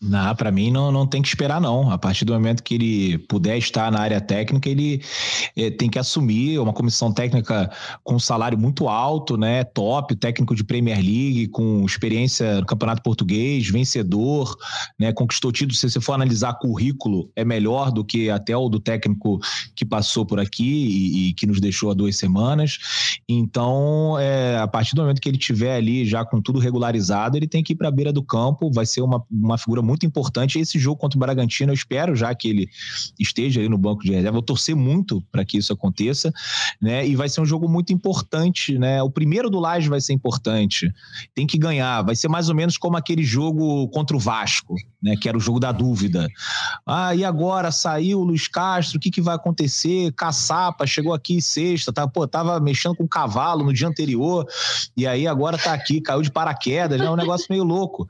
[0.00, 1.90] Não, para mim não, não tem que esperar, não.
[1.90, 5.02] A partir do momento que ele puder estar na área técnica, ele
[5.56, 7.68] é, tem que assumir uma comissão técnica
[8.04, 9.64] com um salário muito alto, né?
[9.64, 14.56] Top, técnico de Premier League, com experiência no Campeonato Português, vencedor,
[14.96, 15.12] né?
[15.12, 15.74] Conquistou título.
[15.74, 19.40] Se você for analisar currículo, é melhor do que até o do técnico
[19.74, 22.78] que passou por aqui e, e que nos deixou há duas semanas.
[23.28, 27.48] Então, é, a partir do momento que ele tiver ali já com tudo regularizado, ele
[27.48, 28.70] tem que ir para a beira do campo.
[28.72, 30.58] Vai ser uma, uma figura muito importante.
[30.58, 32.68] Esse jogo contra o Bragantino, eu espero já que ele
[33.18, 34.32] esteja aí no banco de reserva.
[34.32, 36.32] Vou torcer muito para que isso aconteça,
[36.80, 37.06] né?
[37.06, 39.02] E vai ser um jogo muito importante, né?
[39.02, 40.92] O primeiro do Laje vai ser importante.
[41.34, 42.02] Tem que ganhar.
[42.02, 45.16] Vai ser mais ou menos como aquele jogo contra o Vasco, né?
[45.20, 46.28] Que era o jogo da dúvida.
[46.86, 50.12] Ah, e agora saiu o Luiz Castro, o que, que vai acontecer?
[50.12, 54.46] Caçapa chegou aqui sexta, tá, pô, tava mexendo com o cavalo no dia anterior,
[54.96, 57.08] e aí agora tá aqui, caiu de paraquedas, né?
[57.08, 58.06] Um negócio meio louco.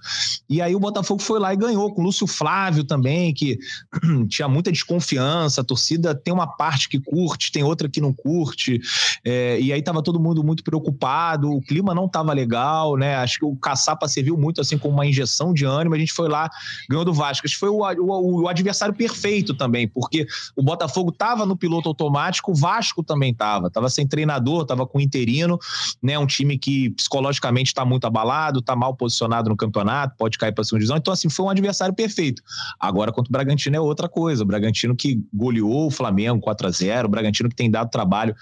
[0.49, 3.59] E aí o Botafogo foi lá e ganhou com o Lúcio Flávio também, que
[4.29, 5.61] tinha muita desconfiança.
[5.61, 8.81] A torcida tem uma parte que curte, tem outra que não curte.
[9.25, 13.17] É, e aí tava todo mundo muito preocupado, o clima não tava legal, né?
[13.17, 15.95] Acho que o Caçapa serviu muito assim como uma injeção de ânimo.
[15.95, 16.51] A gente foi lá
[16.89, 17.47] ganhou do Vasco.
[17.47, 21.89] Acho que foi o, o, o adversário perfeito também, porque o Botafogo estava no piloto
[21.89, 23.69] automático, o Vasco também estava.
[23.69, 25.59] Estava sem treinador, estava com interino,
[26.03, 26.19] né?
[26.19, 30.65] Um time que psicologicamente está muito abalado, está mal posicionado no campeonato, pode cair para
[30.65, 30.97] segunda divisão.
[30.97, 32.43] Então, assim, foi um adversário perfeito.
[32.79, 34.43] Agora, contra o Bragantino é outra coisa.
[34.43, 38.35] O Bragantino que goleou o Flamengo 4 a 0 o Bragantino que tem dado trabalho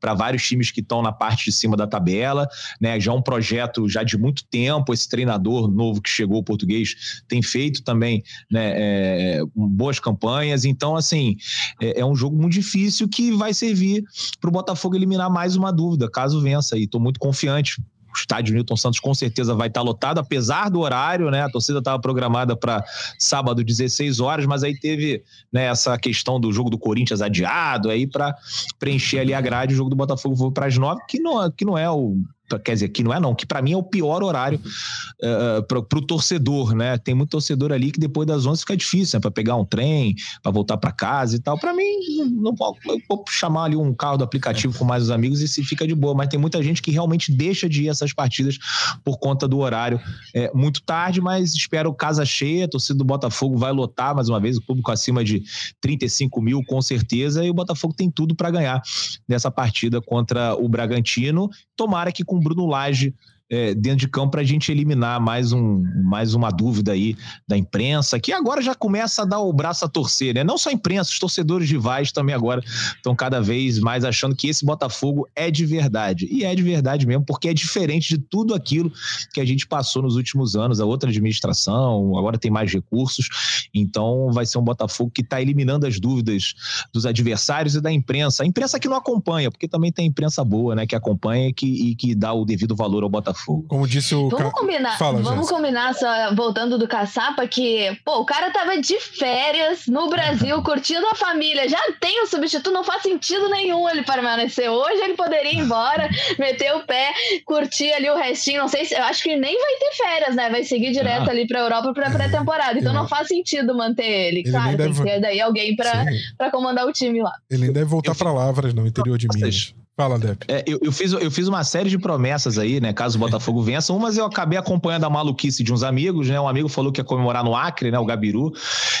[0.00, 2.48] para vários times que estão na parte de cima da tabela,
[2.80, 2.98] né?
[3.00, 7.42] Já um projeto já de muito tempo, esse treinador novo que chegou, o português, tem
[7.42, 10.64] feito também né, é, boas campanhas.
[10.64, 11.36] Então, assim,
[11.80, 14.04] é, é, um jogo muito difícil que vai servir
[14.40, 16.76] para o Botafogo eliminar mais uma dúvida, caso vença.
[16.76, 17.82] E estou muito confiante
[18.14, 21.42] o estádio Newton Santos com certeza vai estar lotado, apesar do horário, né?
[21.42, 22.84] A torcida estava programada para
[23.18, 28.06] sábado, 16 horas, mas aí teve né, essa questão do jogo do Corinthians adiado, aí
[28.06, 28.34] para
[28.78, 31.64] preencher ali a grade, o jogo do Botafogo foi para as 9, que não, que
[31.64, 32.16] não é o
[32.64, 35.62] quer dizer, que não é não, que para mim é o pior horário uh, eh,
[35.62, 36.98] para o torcedor, né?
[36.98, 39.20] Tem muito torcedor ali que depois das 11 fica difícil, né?
[39.20, 41.58] Para pegar um trem, para voltar para casa e tal.
[41.58, 41.84] Para mim,
[42.30, 42.76] não vou,
[43.08, 45.94] vou chamar ali um carro do aplicativo com mais os amigos e se fica de
[45.94, 46.14] boa.
[46.14, 48.58] Mas tem muita gente que realmente deixa de ir essas partidas
[49.02, 50.00] por conta do horário
[50.34, 54.40] é, muito tarde, mas espero casa cheia, a torcida do Botafogo vai lotar mais uma
[54.40, 55.42] vez, o público acima de
[55.80, 58.82] 35 mil com certeza, e o Botafogo tem tudo para ganhar
[59.28, 61.48] nessa partida contra o Bragantino.
[61.76, 63.14] Tomara que com Bruno Lage
[63.54, 67.56] é, dentro de campo para a gente eliminar mais, um, mais uma dúvida aí da
[67.56, 70.42] imprensa, que agora já começa a dar o braço a torcer, né?
[70.42, 72.62] Não só a imprensa, os torcedores rivais também agora
[72.96, 76.26] estão cada vez mais achando que esse Botafogo é de verdade.
[76.30, 78.92] E é de verdade mesmo, porque é diferente de tudo aquilo
[79.32, 84.32] que a gente passou nos últimos anos, a outra administração, agora tem mais recursos, então
[84.32, 86.54] vai ser um Botafogo que está eliminando as dúvidas
[86.92, 88.42] dos adversários e da imprensa.
[88.42, 90.86] A imprensa que não acompanha, porque também tem imprensa boa, né?
[90.86, 93.43] Que acompanha e que, e que dá o devido valor ao Botafogo.
[93.44, 93.64] Botafogo.
[93.68, 94.28] Como disse o.
[94.28, 98.98] Vamos combinar, Fala, vamos combinar, só, voltando do caçapa, que, pô, o cara tava de
[99.00, 101.68] férias no Brasil, curtindo a família.
[101.68, 104.70] Já tem o substituto, não faz sentido nenhum ele permanecer.
[104.70, 107.12] Hoje ele poderia ir embora, meter o pé,
[107.44, 108.62] curtir ali o restinho.
[108.62, 108.94] Não sei se.
[108.94, 110.50] Eu acho que nem vai ter férias, né?
[110.50, 111.30] Vai seguir direto ah.
[111.30, 112.78] ali pra Europa pra pré-temporada.
[112.78, 114.40] Então não faz sentido manter ele.
[114.40, 114.94] ele claro, tem deve...
[114.94, 116.04] que ter daí alguém pra,
[116.36, 117.32] pra comandar o time lá.
[117.50, 119.74] Ele nem deve voltar eu pra Lavras, no interior de Minas.
[119.96, 120.44] Fala, Depp.
[120.48, 122.92] É, eu, eu, fiz, eu fiz uma série de promessas aí, né?
[122.92, 123.92] Caso o Botafogo vença.
[123.92, 126.40] Umas eu acabei acompanhando a maluquice de uns amigos, né?
[126.40, 127.98] Um amigo falou que ia comemorar no Acre, né?
[128.00, 128.52] O Gabiru.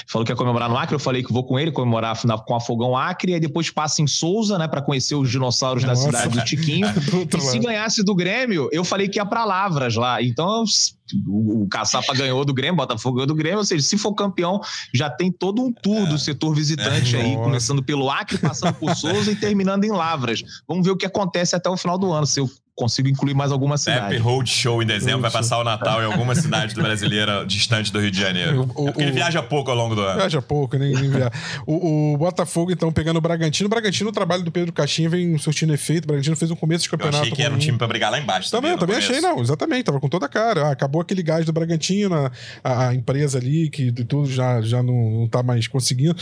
[0.06, 0.94] Falou que ia comemorar no Acre.
[0.94, 3.32] Eu falei que vou com ele comemorar na, com a Fogão Acre.
[3.32, 4.68] E aí depois passa em Souza, né?
[4.68, 6.12] Pra conhecer os dinossauros Nossa.
[6.12, 6.86] da cidade do Tiquinho.
[7.36, 10.22] e se ganhasse do Grêmio, eu falei que ia pra Lavras lá.
[10.22, 10.62] Então
[11.26, 14.60] o, Caçapa ganhou do Grêmio, Botafogo ganhou do Grêmio, ou seja, se for campeão,
[14.92, 16.06] já tem todo um tour é.
[16.06, 20.42] do setor visitante é, aí, começando pelo Acre, passando por Souza e terminando em Lavras.
[20.66, 23.52] Vamos ver o que acontece até o final do ano, se o consigo incluir mais
[23.52, 24.16] alguma cidade.
[24.16, 28.00] Happy Road Show em dezembro, vai passar o Natal em alguma cidade brasileira distante do
[28.00, 28.68] Rio de Janeiro.
[28.74, 30.18] O, o, é porque ele viaja pouco ao longo do ano.
[30.18, 31.30] Viaja pouco, nem, nem viaja.
[31.66, 33.68] o, o, Botafogo, então, pegando o Bragantino.
[33.68, 36.04] O Bragantino, o trabalho do Pedro Caixinha vem surtindo efeito.
[36.04, 37.18] O Bragantino fez um começo de campeonato.
[37.18, 38.50] Eu achei que era um time pra brigar lá embaixo.
[38.50, 39.40] Também, eu também achei, não.
[39.40, 40.68] Exatamente, tava com toda a cara.
[40.68, 42.14] Ah, acabou aquele gás do Bragantino,
[42.62, 46.16] a, a, empresa ali, que tudo já, já não, não tá mais conseguindo.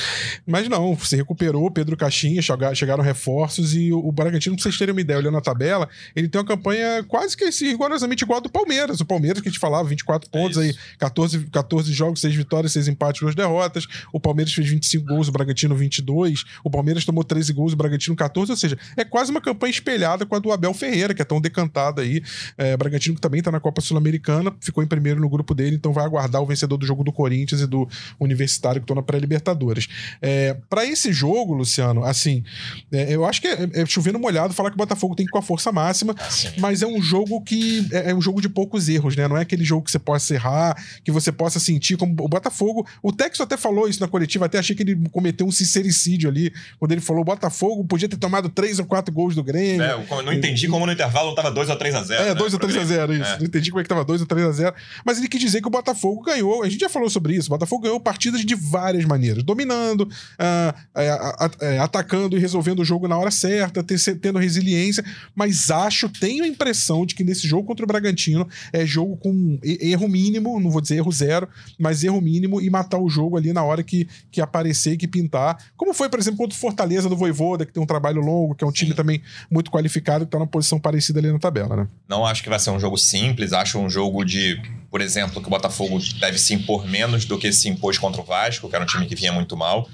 [0.47, 2.43] Mas não, se recuperou, Pedro Caixinha,
[2.75, 6.29] chegaram reforços e o, o Bragantino, pra vocês terem uma ideia, olhando a tabela, ele
[6.29, 9.01] tem uma campanha quase que esse, rigorosamente igual ao do Palmeiras.
[9.01, 12.35] O Palmeiras, que a gente falava, 24 é pontos é aí, 14, 14 jogos, 6
[12.35, 13.87] vitórias, 6 empates, 2 derrotas.
[14.13, 16.45] O Palmeiras fez 25 gols, o Bragantino 22.
[16.65, 18.51] O Palmeiras tomou 13 gols, o Bragantino 14.
[18.51, 21.41] Ou seja, é quase uma campanha espelhada com a do Abel Ferreira, que é tão
[21.41, 22.23] decantada aí.
[22.59, 25.93] É, Bragantino que também está na Copa Sul-Americana, ficou em primeiro no grupo dele, então
[25.93, 27.89] vai aguardar o vencedor do jogo do Corinthians e do
[28.19, 29.89] Universitário, que estão na pré-Libertadores.
[30.21, 32.43] É, para esse jogo, Luciano, assim,
[32.91, 35.33] é, eu acho que é, é chovendo molhado falar que o Botafogo tem que ir
[35.33, 38.49] com a força máxima, ah, mas é um jogo que é, é, um jogo de
[38.49, 39.27] poucos erros, né?
[39.27, 42.87] Não é aquele jogo que você possa errar, que você possa sentir como o Botafogo.
[43.03, 46.53] O Texo até falou isso na coletiva, até achei que ele cometeu um sincericídio ali,
[46.79, 49.83] quando ele falou: o Botafogo podia ter tomado três ou quatro gols do Grêmio.
[49.83, 52.35] É, eu não entendi como no intervalo não tava 2 ou 3 a 0 É,
[52.35, 53.23] 2 né, ou 3 a 0 isso.
[53.25, 53.39] É.
[53.39, 54.75] Não entendi como é que tava 2 ou 3 a 0
[55.05, 56.63] Mas ele quis dizer que o Botafogo ganhou.
[56.63, 57.49] A gente já falou sobre isso.
[57.49, 63.17] O Botafogo ganhou partidas de várias maneiras, dominando, uh, atacando e resolvendo o jogo na
[63.17, 65.05] hora certa, tendo resiliência.
[65.35, 69.59] Mas acho, tenho a impressão de que nesse jogo contra o Bragantino é jogo com
[69.65, 73.53] erro mínimo, não vou dizer erro zero, mas erro mínimo e matar o jogo ali
[73.53, 75.59] na hora que, que aparecer e que pintar.
[75.77, 78.63] Como foi, por exemplo, contra o Fortaleza do Voivoda, que tem um trabalho longo, que
[78.63, 78.97] é um time Sim.
[78.97, 79.21] também
[79.51, 81.89] muito qualificado, que tá numa posição parecida ali na tabela, né?
[82.09, 84.63] Não acho que vai ser um jogo simples, acho um jogo de,
[84.93, 88.25] por exemplo, que o Botafogo deve se impor menos do que se impôs contra o
[88.25, 89.89] Vasco, que era um time que vinha muito mal.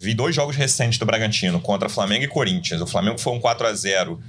[0.00, 2.80] Vi dois jogos recentes do Bragantino, contra Flamengo e Corinthians.
[2.80, 4.20] O Flamengo foi um 4 a 0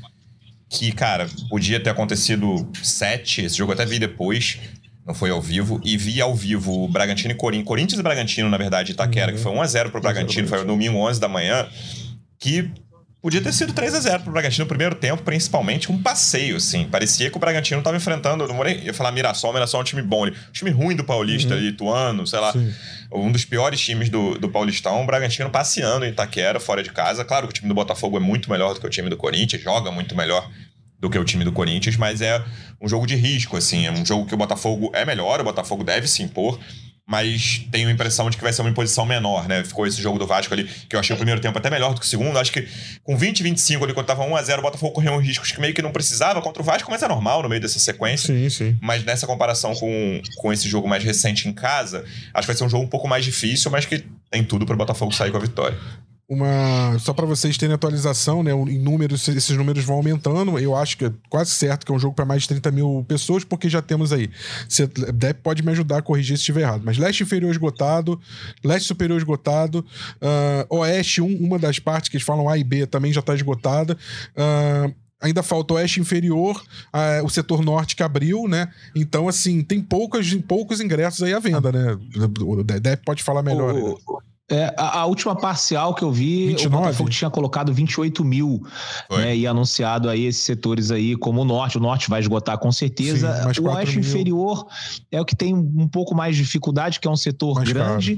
[0.69, 4.59] que, cara, podia ter acontecido sete, esse jogo até vi depois.
[5.05, 8.49] não foi ao vivo, e vi ao vivo o Bragantino e Corinthians, Corinthians e Bragantino,
[8.49, 9.37] na verdade, Itaquera, uhum.
[9.37, 11.67] que foi 1x0 pro Bragantino, foi no domingo 11 da manhã,
[12.37, 12.71] que
[13.21, 16.85] podia ter sido 3 a 0 pro Bragantino no primeiro tempo, principalmente um passeio, assim.
[16.85, 20.01] Parecia que o Bragantino tava enfrentando, não morei, ia falar Mirassol, Mirassol é um time
[20.01, 21.59] bom, um time ruim do Paulista, uhum.
[21.59, 22.53] lituano, sei lá.
[22.53, 22.73] Sim.
[23.11, 27.25] Um dos piores times do, do Paulistão, o Bragantino passeando em Itaquera, fora de casa.
[27.25, 29.61] Claro que o time do Botafogo é muito melhor do que o time do Corinthians,
[29.61, 30.47] joga muito melhor
[30.99, 32.43] do que o time do Corinthians, mas é
[32.81, 33.85] um jogo de risco, assim.
[33.85, 36.59] É um jogo que o Botafogo é melhor, o Botafogo deve se impor
[37.09, 39.63] mas tenho a impressão de que vai ser uma imposição menor, né?
[39.63, 41.99] Ficou esse jogo do Vasco ali, que eu achei o primeiro tempo até melhor do
[41.99, 42.37] que o segundo.
[42.37, 42.67] Acho que
[43.01, 45.81] com 20, 25 ali, quando tava 1x0, o Botafogo correu uns riscos que meio que
[45.81, 48.27] não precisava contra o Vasco, mas é normal no meio dessa sequência.
[48.27, 48.77] Sim, sim.
[48.79, 52.63] Mas nessa comparação com, com esse jogo mais recente em casa, acho que vai ser
[52.63, 55.37] um jogo um pouco mais difícil, mas que tem tudo para o Botafogo sair com
[55.37, 55.79] a vitória
[56.29, 56.97] uma.
[56.99, 58.51] Só para vocês terem atualização, né?
[58.51, 60.59] Em números, esses números vão aumentando.
[60.59, 63.03] Eu acho que é quase certo que é um jogo para mais de 30 mil
[63.07, 64.29] pessoas, porque já temos aí.
[64.67, 64.87] Você
[65.41, 66.83] pode me ajudar a corrigir se estiver errado.
[66.85, 68.19] Mas leste inferior esgotado,
[68.63, 69.83] leste superior esgotado,
[70.21, 73.33] uh, oeste, um, uma das partes que eles falam A e B também já está
[73.33, 73.97] esgotada.
[74.35, 76.63] Uh, Ainda falta o oeste inferior,
[76.93, 78.71] uh, o setor norte que abriu, né?
[78.95, 81.97] Então, assim, tem poucos, poucos ingressos aí à venda, né?
[82.39, 83.75] O Dep pode falar melhor.
[83.75, 84.28] O, né?
[84.49, 86.67] É, a, a, última parcial que eu vi, 29?
[86.67, 88.63] o Botafogo tinha colocado 28 mil
[89.09, 91.77] né, e anunciado aí esses setores aí como o Norte.
[91.77, 93.53] O Norte vai esgotar com certeza.
[93.53, 94.09] Sim, o Oeste mil.
[94.09, 94.65] Inferior
[95.11, 98.17] é o que tem um pouco mais de dificuldade, que é um setor mais grande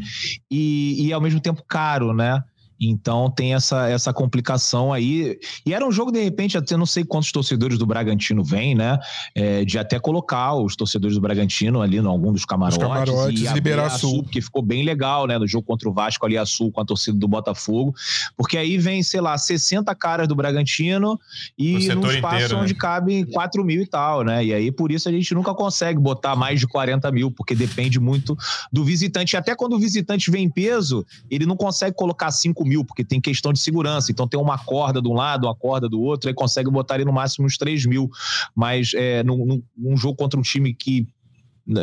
[0.49, 2.41] e, e ao mesmo tempo caro, né?
[2.81, 5.37] Então tem essa, essa complicação aí.
[5.63, 8.97] E era um jogo, de repente, até não sei quantos torcedores do Bragantino vêm, né?
[9.35, 12.77] É, de até colocar os torcedores do Bragantino ali em algum dos camarotes.
[12.77, 14.23] Os camarotes e liberar a Sul.
[14.23, 15.37] Que ficou bem legal, né?
[15.37, 17.93] No jogo contra o Vasco ali a Sul com a torcida do Botafogo.
[18.35, 21.19] Porque aí vem, sei lá, 60 caras do Bragantino
[21.57, 22.61] e num espaço inteiro, né?
[22.63, 22.79] onde né?
[22.79, 24.43] cabe 4 mil e tal, né?
[24.43, 27.99] E aí por isso a gente nunca consegue botar mais de 40 mil, porque depende
[27.99, 28.35] muito
[28.71, 29.35] do visitante.
[29.35, 32.85] E até quando o visitante vem em peso, ele não consegue colocar 5 mil mil,
[32.85, 34.11] porque tem questão de segurança.
[34.11, 37.03] Então tem uma corda de um lado, uma corda do outro, aí consegue botar ali
[37.03, 38.09] no máximo uns 3 mil.
[38.55, 41.05] Mas é, num, num jogo contra um time que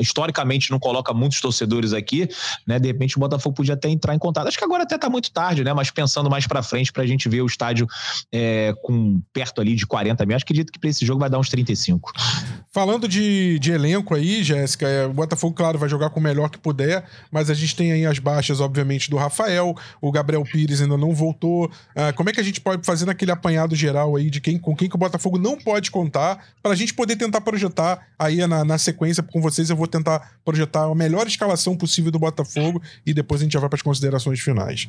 [0.01, 2.29] historicamente não coloca muitos torcedores aqui,
[2.67, 2.79] né?
[2.79, 4.49] De repente o Botafogo podia até entrar em contato.
[4.49, 5.73] Acho que agora até está muito tarde, né?
[5.73, 7.87] Mas pensando mais para frente para a gente ver o estádio
[8.33, 11.31] é, com perto ali de 40 mil, acho que acredito que para esse jogo vai
[11.31, 12.13] dar uns 35.
[12.73, 16.49] Falando de, de elenco aí, Jéssica, é, o Botafogo, claro, vai jogar com o melhor
[16.49, 20.81] que puder, mas a gente tem aí as baixas, obviamente, do Rafael, o Gabriel Pires
[20.81, 21.71] ainda não voltou.
[21.95, 24.75] Ah, como é que a gente pode fazer naquele apanhado geral aí de quem com
[24.77, 28.65] quem que o Botafogo não pode contar para a gente poder tentar projetar aí na,
[28.65, 29.68] na sequência com vocês?
[29.71, 33.61] Eu vou tentar projetar a melhor escalação possível do Botafogo e depois a gente já
[33.61, 34.89] vai para as considerações finais.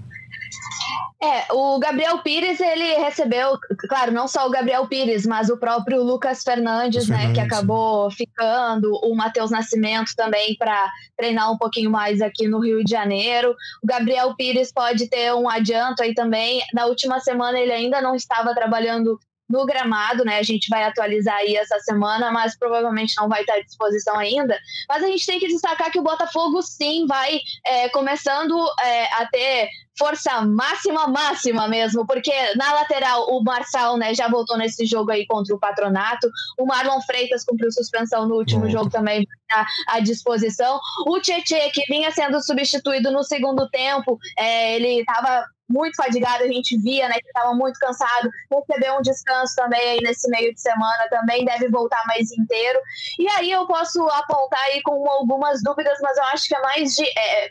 [1.22, 3.58] É, o Gabriel Pires, ele recebeu,
[3.90, 8.90] claro, não só o Gabriel Pires, mas o próprio Lucas Fernandes, né, que acabou ficando,
[9.04, 13.54] o Matheus Nascimento também para treinar um pouquinho mais aqui no Rio de Janeiro.
[13.84, 16.62] O Gabriel Pires pode ter um adianto aí também.
[16.74, 19.20] Na última semana ele ainda não estava trabalhando
[19.50, 20.38] no gramado, né?
[20.38, 24.58] A gente vai atualizar aí essa semana, mas provavelmente não vai estar à disposição ainda.
[24.88, 29.26] Mas a gente tem que destacar que o Botafogo sim vai é, começando é, a
[29.26, 35.12] ter força máxima, máxima mesmo, porque na lateral o Marçal, né, já voltou nesse jogo
[35.12, 36.30] aí contra o Patronato.
[36.58, 40.80] O Marlon Freitas cumpriu suspensão no último jogo também está à disposição.
[41.06, 46.48] O Tietê, que vinha sendo substituído no segundo tempo, é, ele estava muito fadigado, a
[46.48, 50.60] gente via, né, que estava muito cansado, recebeu um descanso também aí nesse meio de
[50.60, 52.80] semana, também deve voltar mais inteiro.
[53.20, 56.96] E aí eu posso apontar aí com algumas dúvidas, mas eu acho que é mais
[56.96, 57.50] de é,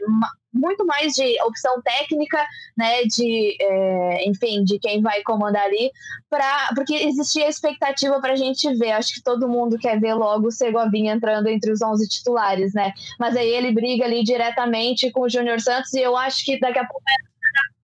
[0.53, 2.45] muito mais de opção técnica,
[2.77, 5.91] né, de, é, enfim, de quem vai comandar ali,
[6.29, 8.93] pra, porque existia expectativa para a gente ver.
[8.93, 12.93] Acho que todo mundo quer ver logo o Segovinha entrando entre os 11 titulares, né?
[13.19, 16.79] Mas aí ele briga ali diretamente com o Júnior Santos e eu acho que daqui
[16.79, 17.03] a pouco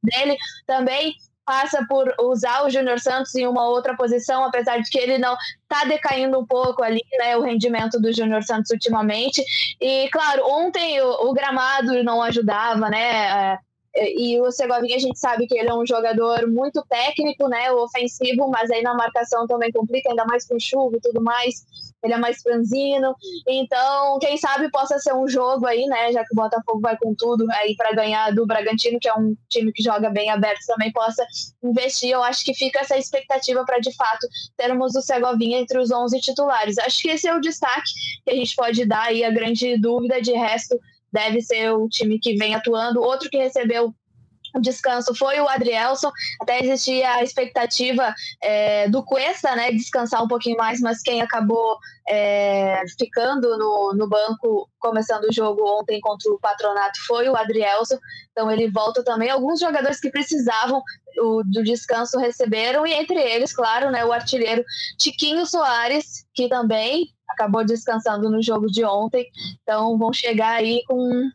[0.04, 0.36] dele
[0.66, 5.18] também passa por usar o Júnior Santos em uma outra posição, apesar de que ele
[5.18, 9.44] não está decaindo um pouco ali, né, o rendimento do Júnior Santos ultimamente.
[9.80, 13.58] E claro, ontem o, o gramado não ajudava, né?
[13.96, 17.70] É, e o Segovinha a gente sabe que ele é um jogador muito técnico, né,
[17.72, 21.64] ofensivo, mas aí na marcação também complica, ainda mais com chuva e tudo mais
[22.04, 23.14] ele é mais franzino.
[23.48, 26.12] Então, quem sabe possa ser um jogo aí, né?
[26.12, 29.36] Já que o Botafogo vai com tudo aí para ganhar do Bragantino, que é um
[29.48, 31.26] time que joga bem aberto, também possa
[31.62, 32.10] investir.
[32.10, 34.26] Eu acho que fica essa expectativa para, de fato,
[34.56, 36.78] termos o Segovinha entre os 11 titulares.
[36.78, 37.90] Acho que esse é o destaque
[38.24, 39.24] que a gente pode dar aí.
[39.24, 40.78] A grande dúvida de resto
[41.12, 43.00] deve ser o time que vem atuando.
[43.00, 43.94] Outro que recebeu
[44.60, 46.10] descanso foi o Adrielson.
[46.40, 51.78] Até existia a expectativa é, do Cuesta, né, descansar um pouquinho mais, mas quem acabou
[52.08, 57.98] é, ficando no, no banco, começando o jogo ontem contra o Patronato, foi o Adrielson.
[58.30, 59.30] Então ele volta também.
[59.30, 60.82] Alguns jogadores que precisavam
[61.18, 64.64] o, do descanso receberam, e entre eles, claro, né, o artilheiro
[64.98, 69.26] Tiquinho Soares, que também acabou descansando no jogo de ontem.
[69.62, 71.30] Então vão chegar aí com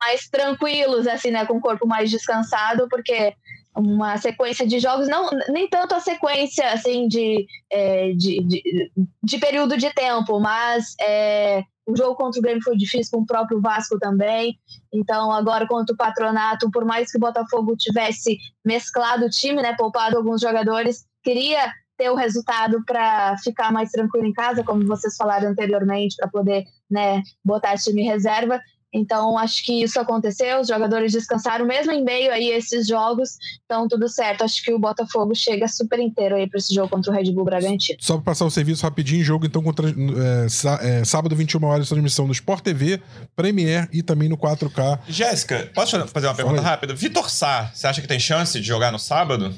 [0.00, 3.34] mais tranquilos, assim, né, com o corpo mais descansado, porque
[3.76, 9.38] uma sequência de jogos, não nem tanto a sequência assim de, é, de, de, de,
[9.38, 13.60] período de tempo, mas é, o jogo contra o Grêmio foi difícil com o próprio
[13.60, 14.58] Vasco também.
[14.92, 19.74] Então, agora contra o Patronato, por mais que o Botafogo tivesse mesclado o time, né,
[19.76, 25.16] poupado alguns jogadores, queria ter o resultado para ficar mais tranquilo em casa, como vocês
[25.16, 28.60] falaram anteriormente, para poder né, botar time reserva.
[28.94, 33.36] Então, acho que isso aconteceu, os jogadores descansaram mesmo em meio aí a esses jogos,
[33.64, 34.44] então tudo certo.
[34.44, 37.44] Acho que o Botafogo chega super inteiro aí para esse jogo contra o Red Bull
[37.44, 37.98] Bragantino.
[38.00, 42.26] Só para passar o serviço rapidinho, jogo então contra é, é, sábado 21 horas transmissão
[42.26, 43.00] no Sport TV,
[43.34, 45.00] Premier e também no 4K.
[45.08, 46.94] Jéssica, posso fazer uma pergunta rápida?
[46.94, 49.52] Vitor Sá, você acha que tem chance de jogar no sábado?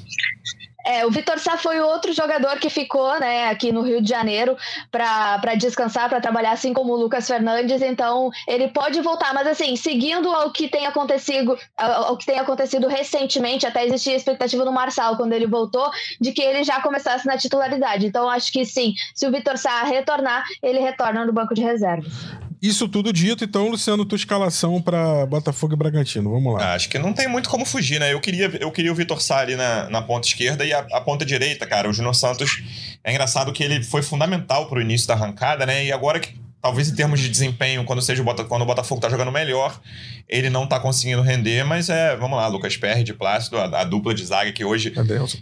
[0.87, 4.55] É, o Vitor Sá foi outro jogador que ficou né, aqui no Rio de Janeiro
[4.89, 7.81] para descansar, para trabalhar, assim como o Lucas Fernandes.
[7.81, 12.87] Então, ele pode voltar, mas assim, seguindo ao que tem acontecido, ao que tem acontecido
[12.87, 17.37] recentemente, até existia expectativa no Marçal, quando ele voltou, de que ele já começasse na
[17.37, 18.05] titularidade.
[18.05, 22.46] Então, acho que sim, se o Vitor Sá retornar, ele retorna no banco de reservas.
[22.61, 26.31] Isso tudo dito, então, Luciano, tua escalação para Botafogo e Bragantino.
[26.31, 26.71] Vamos lá.
[26.71, 28.11] Ah, acho que não tem muito como fugir, né?
[28.11, 31.01] Eu queria, eu queria o Vitor Sá ali na, na ponta esquerda e a, a
[31.01, 31.89] ponta direita, cara.
[31.89, 32.63] O Júnior Santos
[33.03, 35.85] é engraçado que ele foi fundamental para o início da arrancada, né?
[35.85, 38.99] E agora que talvez em termos de desempenho, quando seja o Botafogo, quando o Botafogo
[38.99, 39.79] tá jogando melhor,
[40.27, 43.83] ele não tá conseguindo render, mas é, vamos lá, Lucas Perry de Plácido, a, a
[43.83, 44.91] dupla de zaga que hoje,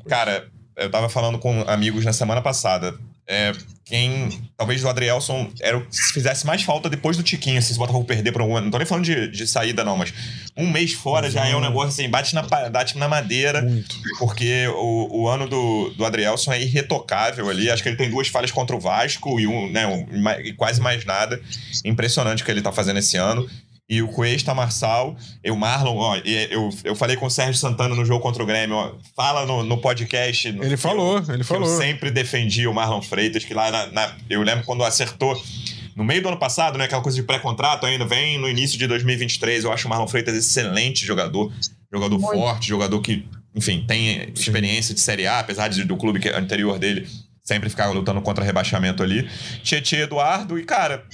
[0.07, 2.93] cara, eu tava falando com amigos na semana passada.
[3.27, 3.53] É,
[3.83, 7.77] quem talvez o Adrielson era o se fizesse mais falta depois do Tiquinho, se o
[7.77, 8.65] Botafogo perder por um ano.
[8.65, 10.13] Não tô nem falando de, de saída, não, mas
[10.57, 13.61] um mês fora já é um negócio assim, bate na, bate na madeira.
[13.61, 13.95] Muito.
[14.19, 17.69] Porque o, o ano do, do Adrielson é irretocável ali.
[17.69, 20.81] Acho que ele tem duas falhas contra o Vasco e, um, né, um, e quase
[20.81, 21.39] mais nada.
[21.83, 23.47] Impressionante o que ele tá fazendo esse ano
[23.87, 27.93] e o Cuesta Marçal, e o Marlon, ó, eu, eu falei com o Sérgio Santana
[27.93, 30.51] no jogo contra o Grêmio, ó, fala no, no podcast.
[30.51, 31.69] No, ele falou, eu, ele falou.
[31.69, 35.39] Eu sempre defendi o Marlon Freitas, que lá na, na, eu lembro quando acertou
[35.95, 38.87] no meio do ano passado, né, aquela coisa de pré-contrato ainda, vem no início de
[38.87, 41.53] 2023, eu acho o Marlon Freitas excelente jogador,
[41.93, 42.33] jogador Muito.
[42.33, 43.25] forte, jogador que,
[43.55, 47.07] enfim, tem experiência de Série A, apesar de, do clube que, anterior dele
[47.45, 49.29] sempre ficar lutando contra rebaixamento ali.
[49.63, 51.05] Tietê Eduardo, e cara,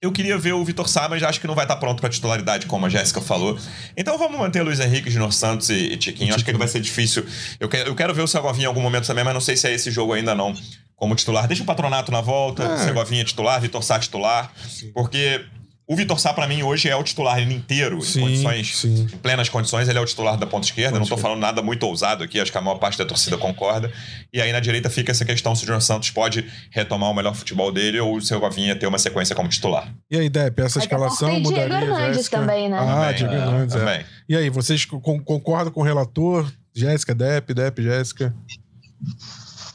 [0.00, 2.66] eu queria ver o Vitor Sá, mas acho que não vai estar pronto para titularidade,
[2.66, 3.58] como a Jéssica falou.
[3.96, 6.34] Então vamos manter Luiz Henrique, Junior Santos e, e Tiquinho.
[6.34, 7.26] Acho que ele vai ser difícil.
[7.58, 9.66] Eu quero, eu quero ver o Segovinha em algum momento também, mas não sei se
[9.66, 10.54] é esse jogo ainda não.
[10.94, 11.46] Como titular.
[11.46, 12.76] Deixa o patronato na volta, é.
[12.78, 14.52] Segovinha titular, Vitor Sá titular.
[14.68, 14.92] Sim.
[14.92, 15.44] Porque
[15.88, 19.08] o Vitor Sá, para mim, hoje é o titular ele inteiro, sim, em condições, sim.
[19.10, 20.90] em plenas condições, ele é o titular da ponta esquerda.
[20.90, 21.22] Ponto não tô esquerda.
[21.22, 23.90] falando nada muito ousado aqui, acho que a maior parte da torcida concorda.
[24.30, 27.34] E aí na direita fica essa questão se o Júnior Santos pode retomar o melhor
[27.34, 29.90] futebol dele ou se o Govinha ter uma sequência como titular.
[30.10, 32.78] E aí, Depp, essa escalação tem mudaria, Diego Hernandes também, né?
[32.78, 34.04] Ah, Diego Hernandes, é.
[34.28, 36.52] E aí, vocês concordam com o relator?
[36.74, 38.34] Jéssica, Depp, Depp, Jéssica?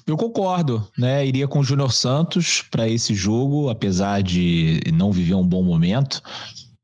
[0.05, 1.25] Eu concordo, né?
[1.25, 6.21] Iria com o Júnior Santos para esse jogo, apesar de não viver um bom momento,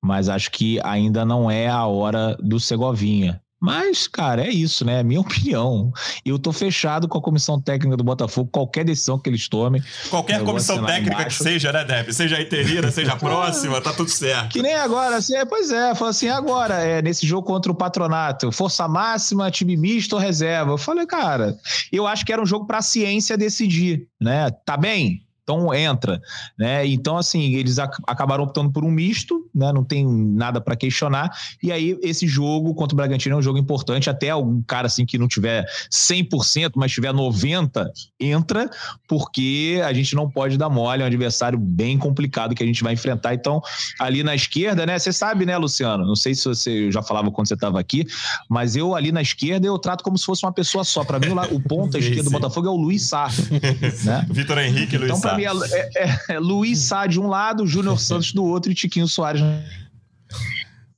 [0.01, 3.41] mas acho que ainda não é a hora do Segovinha.
[3.59, 5.01] Mas, cara, é isso, né?
[5.01, 5.91] É minha opinião.
[6.25, 9.83] Eu tô fechado com a comissão técnica do Botafogo, qualquer decisão que eles tomem.
[10.09, 12.13] Qualquer comissão técnica que seja, né, Depp?
[12.13, 14.49] Seja a interina, seja próxima, tá tudo certo.
[14.49, 17.75] Que nem agora, assim, é, pois é, falou assim, agora, é, nesse jogo contra o
[17.75, 20.71] Patronato, força máxima, time misto ou reserva.
[20.71, 21.57] Eu falei, cara,
[21.91, 24.49] eu acho que era um jogo pra ciência decidir, né?
[24.65, 25.23] Tá bem?
[25.49, 26.21] Então entra,
[26.57, 26.85] né?
[26.85, 29.73] Então assim, eles ac acabaram optando por um misto, né?
[29.73, 31.31] Não tem nada para questionar.
[31.63, 35.07] E aí esse jogo contra o Bragantino é um jogo importante, até algum cara assim
[35.07, 38.69] que não tiver 100%, mas tiver 90, entra,
[39.07, 42.83] porque a gente não pode dar mole, é um adversário bem complicado que a gente
[42.83, 43.33] vai enfrentar.
[43.33, 43.59] Então,
[43.99, 44.99] ali na esquerda, né?
[44.99, 46.05] Você sabe, né, Luciano?
[46.05, 48.05] Não sei se você já falava quando você estava aqui,
[48.47, 51.03] mas eu ali na esquerda eu trato como se fosse uma pessoa só.
[51.03, 53.29] Para mim, o ponta esquerda do Botafogo é o Luiz Sá,
[54.05, 54.27] né?
[54.29, 57.99] Vitor Henrique, Luiz então, Sá é, é, é, é Luiz Sá de um lado, Júnior
[58.01, 59.41] Santos do outro e Tiquinho Soares.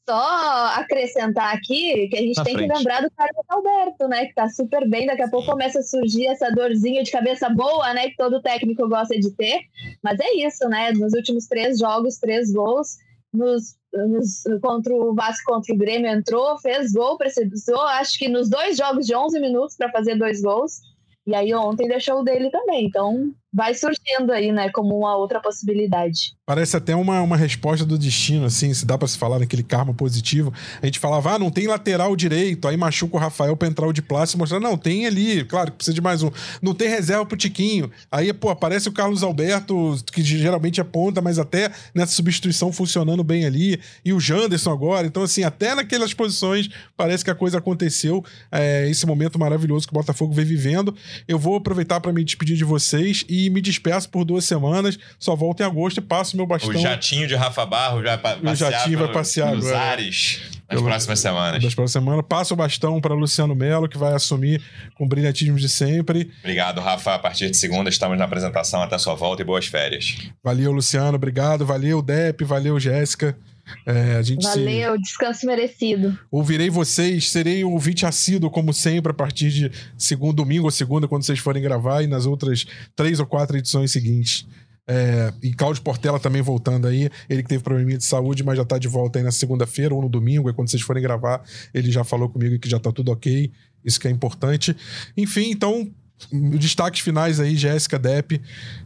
[0.09, 2.69] Só acrescentar aqui que a gente Na tem frente.
[2.69, 4.25] que lembrar do Carlos Alberto, né?
[4.25, 7.93] Que tá super bem, daqui a pouco começa a surgir essa dorzinha de cabeça boa,
[7.93, 8.09] né?
[8.09, 9.61] Que todo técnico gosta de ter.
[10.03, 10.91] Mas é isso, né?
[10.91, 12.97] Nos últimos três jogos, três gols.
[13.31, 18.49] nos, nos, contra o Vasco contra o Grêmio entrou, fez gol, precisou, acho que nos
[18.49, 20.81] dois jogos de 11 minutos para fazer dois gols.
[21.25, 22.85] E aí ontem deixou o dele também.
[22.85, 26.33] Então vai surgindo aí, né, como uma outra possibilidade.
[26.45, 29.93] Parece até uma, uma resposta do destino, assim, se dá para se falar naquele karma
[29.93, 30.53] positivo.
[30.81, 33.93] A gente falava, ah, não tem lateral direito, aí machuca o Rafael pra entrar o
[33.93, 36.31] de plástico, mostrar, não, tem ali, claro que precisa de mais um.
[36.61, 37.91] Não tem reserva pro Tiquinho.
[38.11, 43.23] Aí, pô, aparece o Carlos Alberto, que geralmente é ponta, mas até nessa substituição funcionando
[43.23, 45.05] bem ali, e o Janderson agora.
[45.07, 48.23] Então, assim, até naquelas posições parece que a coisa aconteceu.
[48.51, 50.95] É, esse momento maravilhoso que o Botafogo vem vivendo.
[51.27, 55.35] Eu vou aproveitar para me despedir de vocês e me despeço por duas semanas, só
[55.35, 56.71] volto em agosto e passo meu bastão.
[56.71, 59.83] O jatinho de Rafa Barro já pa o jatinho vai passear nos agora.
[59.91, 61.63] ares nas Pelo, próximas semanas.
[61.63, 62.25] Nas próximas semanas.
[62.27, 64.61] Passo o bastão para Luciano Melo, que vai assumir
[64.95, 66.31] com o brilhantismo de sempre.
[66.39, 67.15] Obrigado, Rafa.
[67.15, 68.81] A partir de segunda estamos na apresentação.
[68.81, 70.17] Até sua volta e boas férias.
[70.41, 71.15] Valeu, Luciano.
[71.15, 71.65] Obrigado.
[71.65, 72.45] Valeu, Dep.
[72.45, 73.37] Valeu, Jéssica.
[73.85, 75.01] É, a gente Valeu, se...
[75.01, 76.17] descanso merecido.
[76.29, 81.07] Ouvirei vocês, serei um ouvinte assíduo, como sempre, a partir de segundo domingo ou segunda,
[81.07, 82.65] quando vocês forem gravar, e nas outras
[82.95, 84.45] três ou quatro edições seguintes.
[84.87, 87.09] É, e Cláudio Portela também voltando aí.
[87.29, 90.01] Ele que teve probleminha de saúde, mas já tá de volta aí na segunda-feira ou
[90.01, 90.49] no domingo.
[90.49, 91.41] E quando vocês forem gravar,
[91.73, 93.51] ele já falou comigo que já tá tudo ok.
[93.85, 94.75] Isso que é importante.
[95.15, 95.89] Enfim, então,
[96.31, 98.41] destaques finais aí, Jéssica, Depp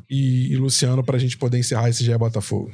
[0.10, 2.72] e, e Luciano, pra gente poder encerrar esse GE Botafogo.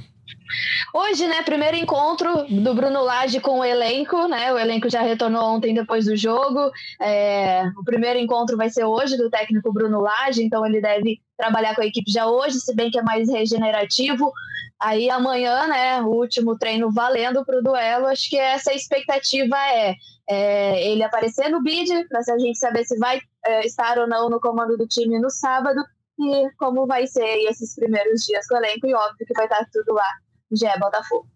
[0.94, 4.52] Hoje, né, primeiro encontro do Bruno Lage com o elenco, né?
[4.52, 6.72] O elenco já retornou ontem depois do jogo.
[7.00, 11.76] É, o primeiro encontro vai ser hoje do técnico Bruno Lage, então ele deve trabalhar
[11.76, 14.32] com a equipe já hoje, se bem que é mais regenerativo.
[14.80, 18.08] Aí amanhã, né, o último treino valendo para o duelo.
[18.08, 19.96] Acho que essa expectativa é,
[20.30, 24.30] é ele aparecer no bid, para a gente saber se vai é, estar ou não
[24.30, 25.82] no comando do time no sábado
[26.20, 28.88] e como vai ser esses primeiros dias com o elenco.
[28.88, 30.08] E óbvio que vai estar tudo lá
[30.52, 31.28] já é Botafogo.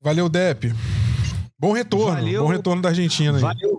[0.00, 0.72] Valeu, Dep.
[1.58, 2.42] Bom retorno, Valeu.
[2.42, 3.38] bom retorno da Argentina.
[3.38, 3.75] Valeu,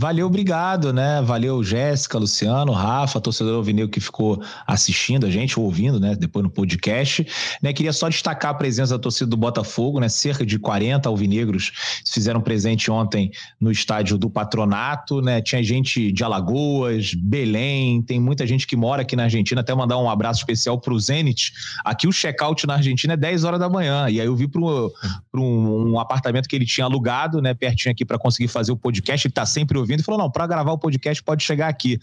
[0.00, 1.20] Valeu, obrigado, né?
[1.22, 6.14] Valeu, Jéssica, Luciano, Rafa, torcedor alvinegro que ficou assistindo a gente, ouvindo, né?
[6.14, 7.26] Depois no podcast.
[7.60, 7.72] Né?
[7.72, 10.08] Queria só destacar a presença da torcida do Botafogo, né?
[10.08, 11.72] Cerca de 40 alvinegros
[12.04, 15.42] se fizeram presente ontem no estádio do Patronato, né?
[15.42, 19.62] Tinha gente de Alagoas, Belém, tem muita gente que mora aqui na Argentina.
[19.62, 21.52] Até mandar um abraço especial pro Zenit.
[21.84, 24.08] Aqui o check-out na Argentina é 10 horas da manhã.
[24.08, 27.52] E aí eu vi para um, um apartamento que ele tinha alugado, né?
[27.52, 29.26] Pertinho aqui para conseguir fazer o podcast.
[29.26, 31.98] Ele tá sempre ouvindo ouvindo e falou: não, para gravar o podcast pode chegar aqui.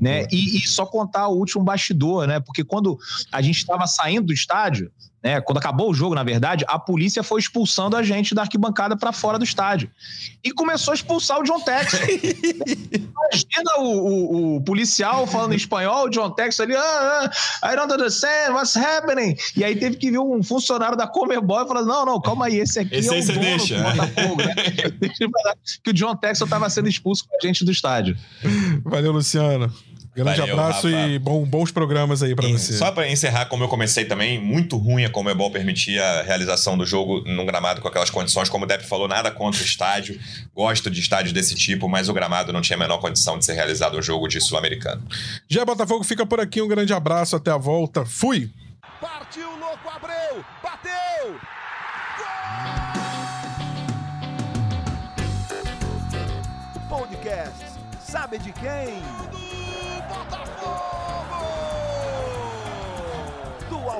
[0.00, 0.26] né?
[0.30, 2.40] E, e, só contar o último bastidor, né?
[2.40, 2.98] Porque quando
[3.32, 4.90] a gente estava saindo do estádio,
[5.22, 5.40] né?
[5.40, 9.12] Quando acabou o jogo, na verdade, a polícia foi expulsando a gente da arquibancada para
[9.12, 9.90] fora do estádio.
[10.42, 11.92] E começou a expulsar o John Tex.
[12.00, 17.30] Imagina o, o, o, policial falando em espanhol, o John Tex ali, ah,
[17.62, 19.36] ah, I don't understand, what's happening?
[19.56, 22.58] E aí teve que vir um funcionário da Comebol e falar: não, não, calma aí,
[22.58, 23.76] esse aqui esse é o dono deixa.
[23.76, 24.42] do Botafogo.
[24.42, 24.54] Né?
[25.84, 28.16] que o John Texel estava sendo expulso com a gente do estádio.
[28.84, 29.72] Valeu, Luciano.
[30.14, 31.08] Grande Valeu, abraço Rafa.
[31.08, 32.72] e bom, bons programas aí para você.
[32.72, 36.84] Só para encerrar, como eu comecei também, muito ruim a Comebol permitir a realização do
[36.84, 38.48] jogo num gramado com aquelas condições.
[38.48, 40.18] Como o Depp falou, nada contra o estádio.
[40.52, 43.52] Gosto de estádios desse tipo, mas o gramado não tinha a menor condição de ser
[43.52, 45.02] realizado um jogo de Sul-Americano.
[45.48, 46.60] Já Botafogo fica por aqui.
[46.60, 48.04] Um grande abraço, até a volta.
[48.04, 48.50] Fui!
[49.00, 50.44] Partiu, louco, Abreu!
[50.60, 51.38] Bateu!
[56.88, 56.98] Gol!
[56.98, 57.70] Podcast
[58.10, 59.00] Sabe de quem?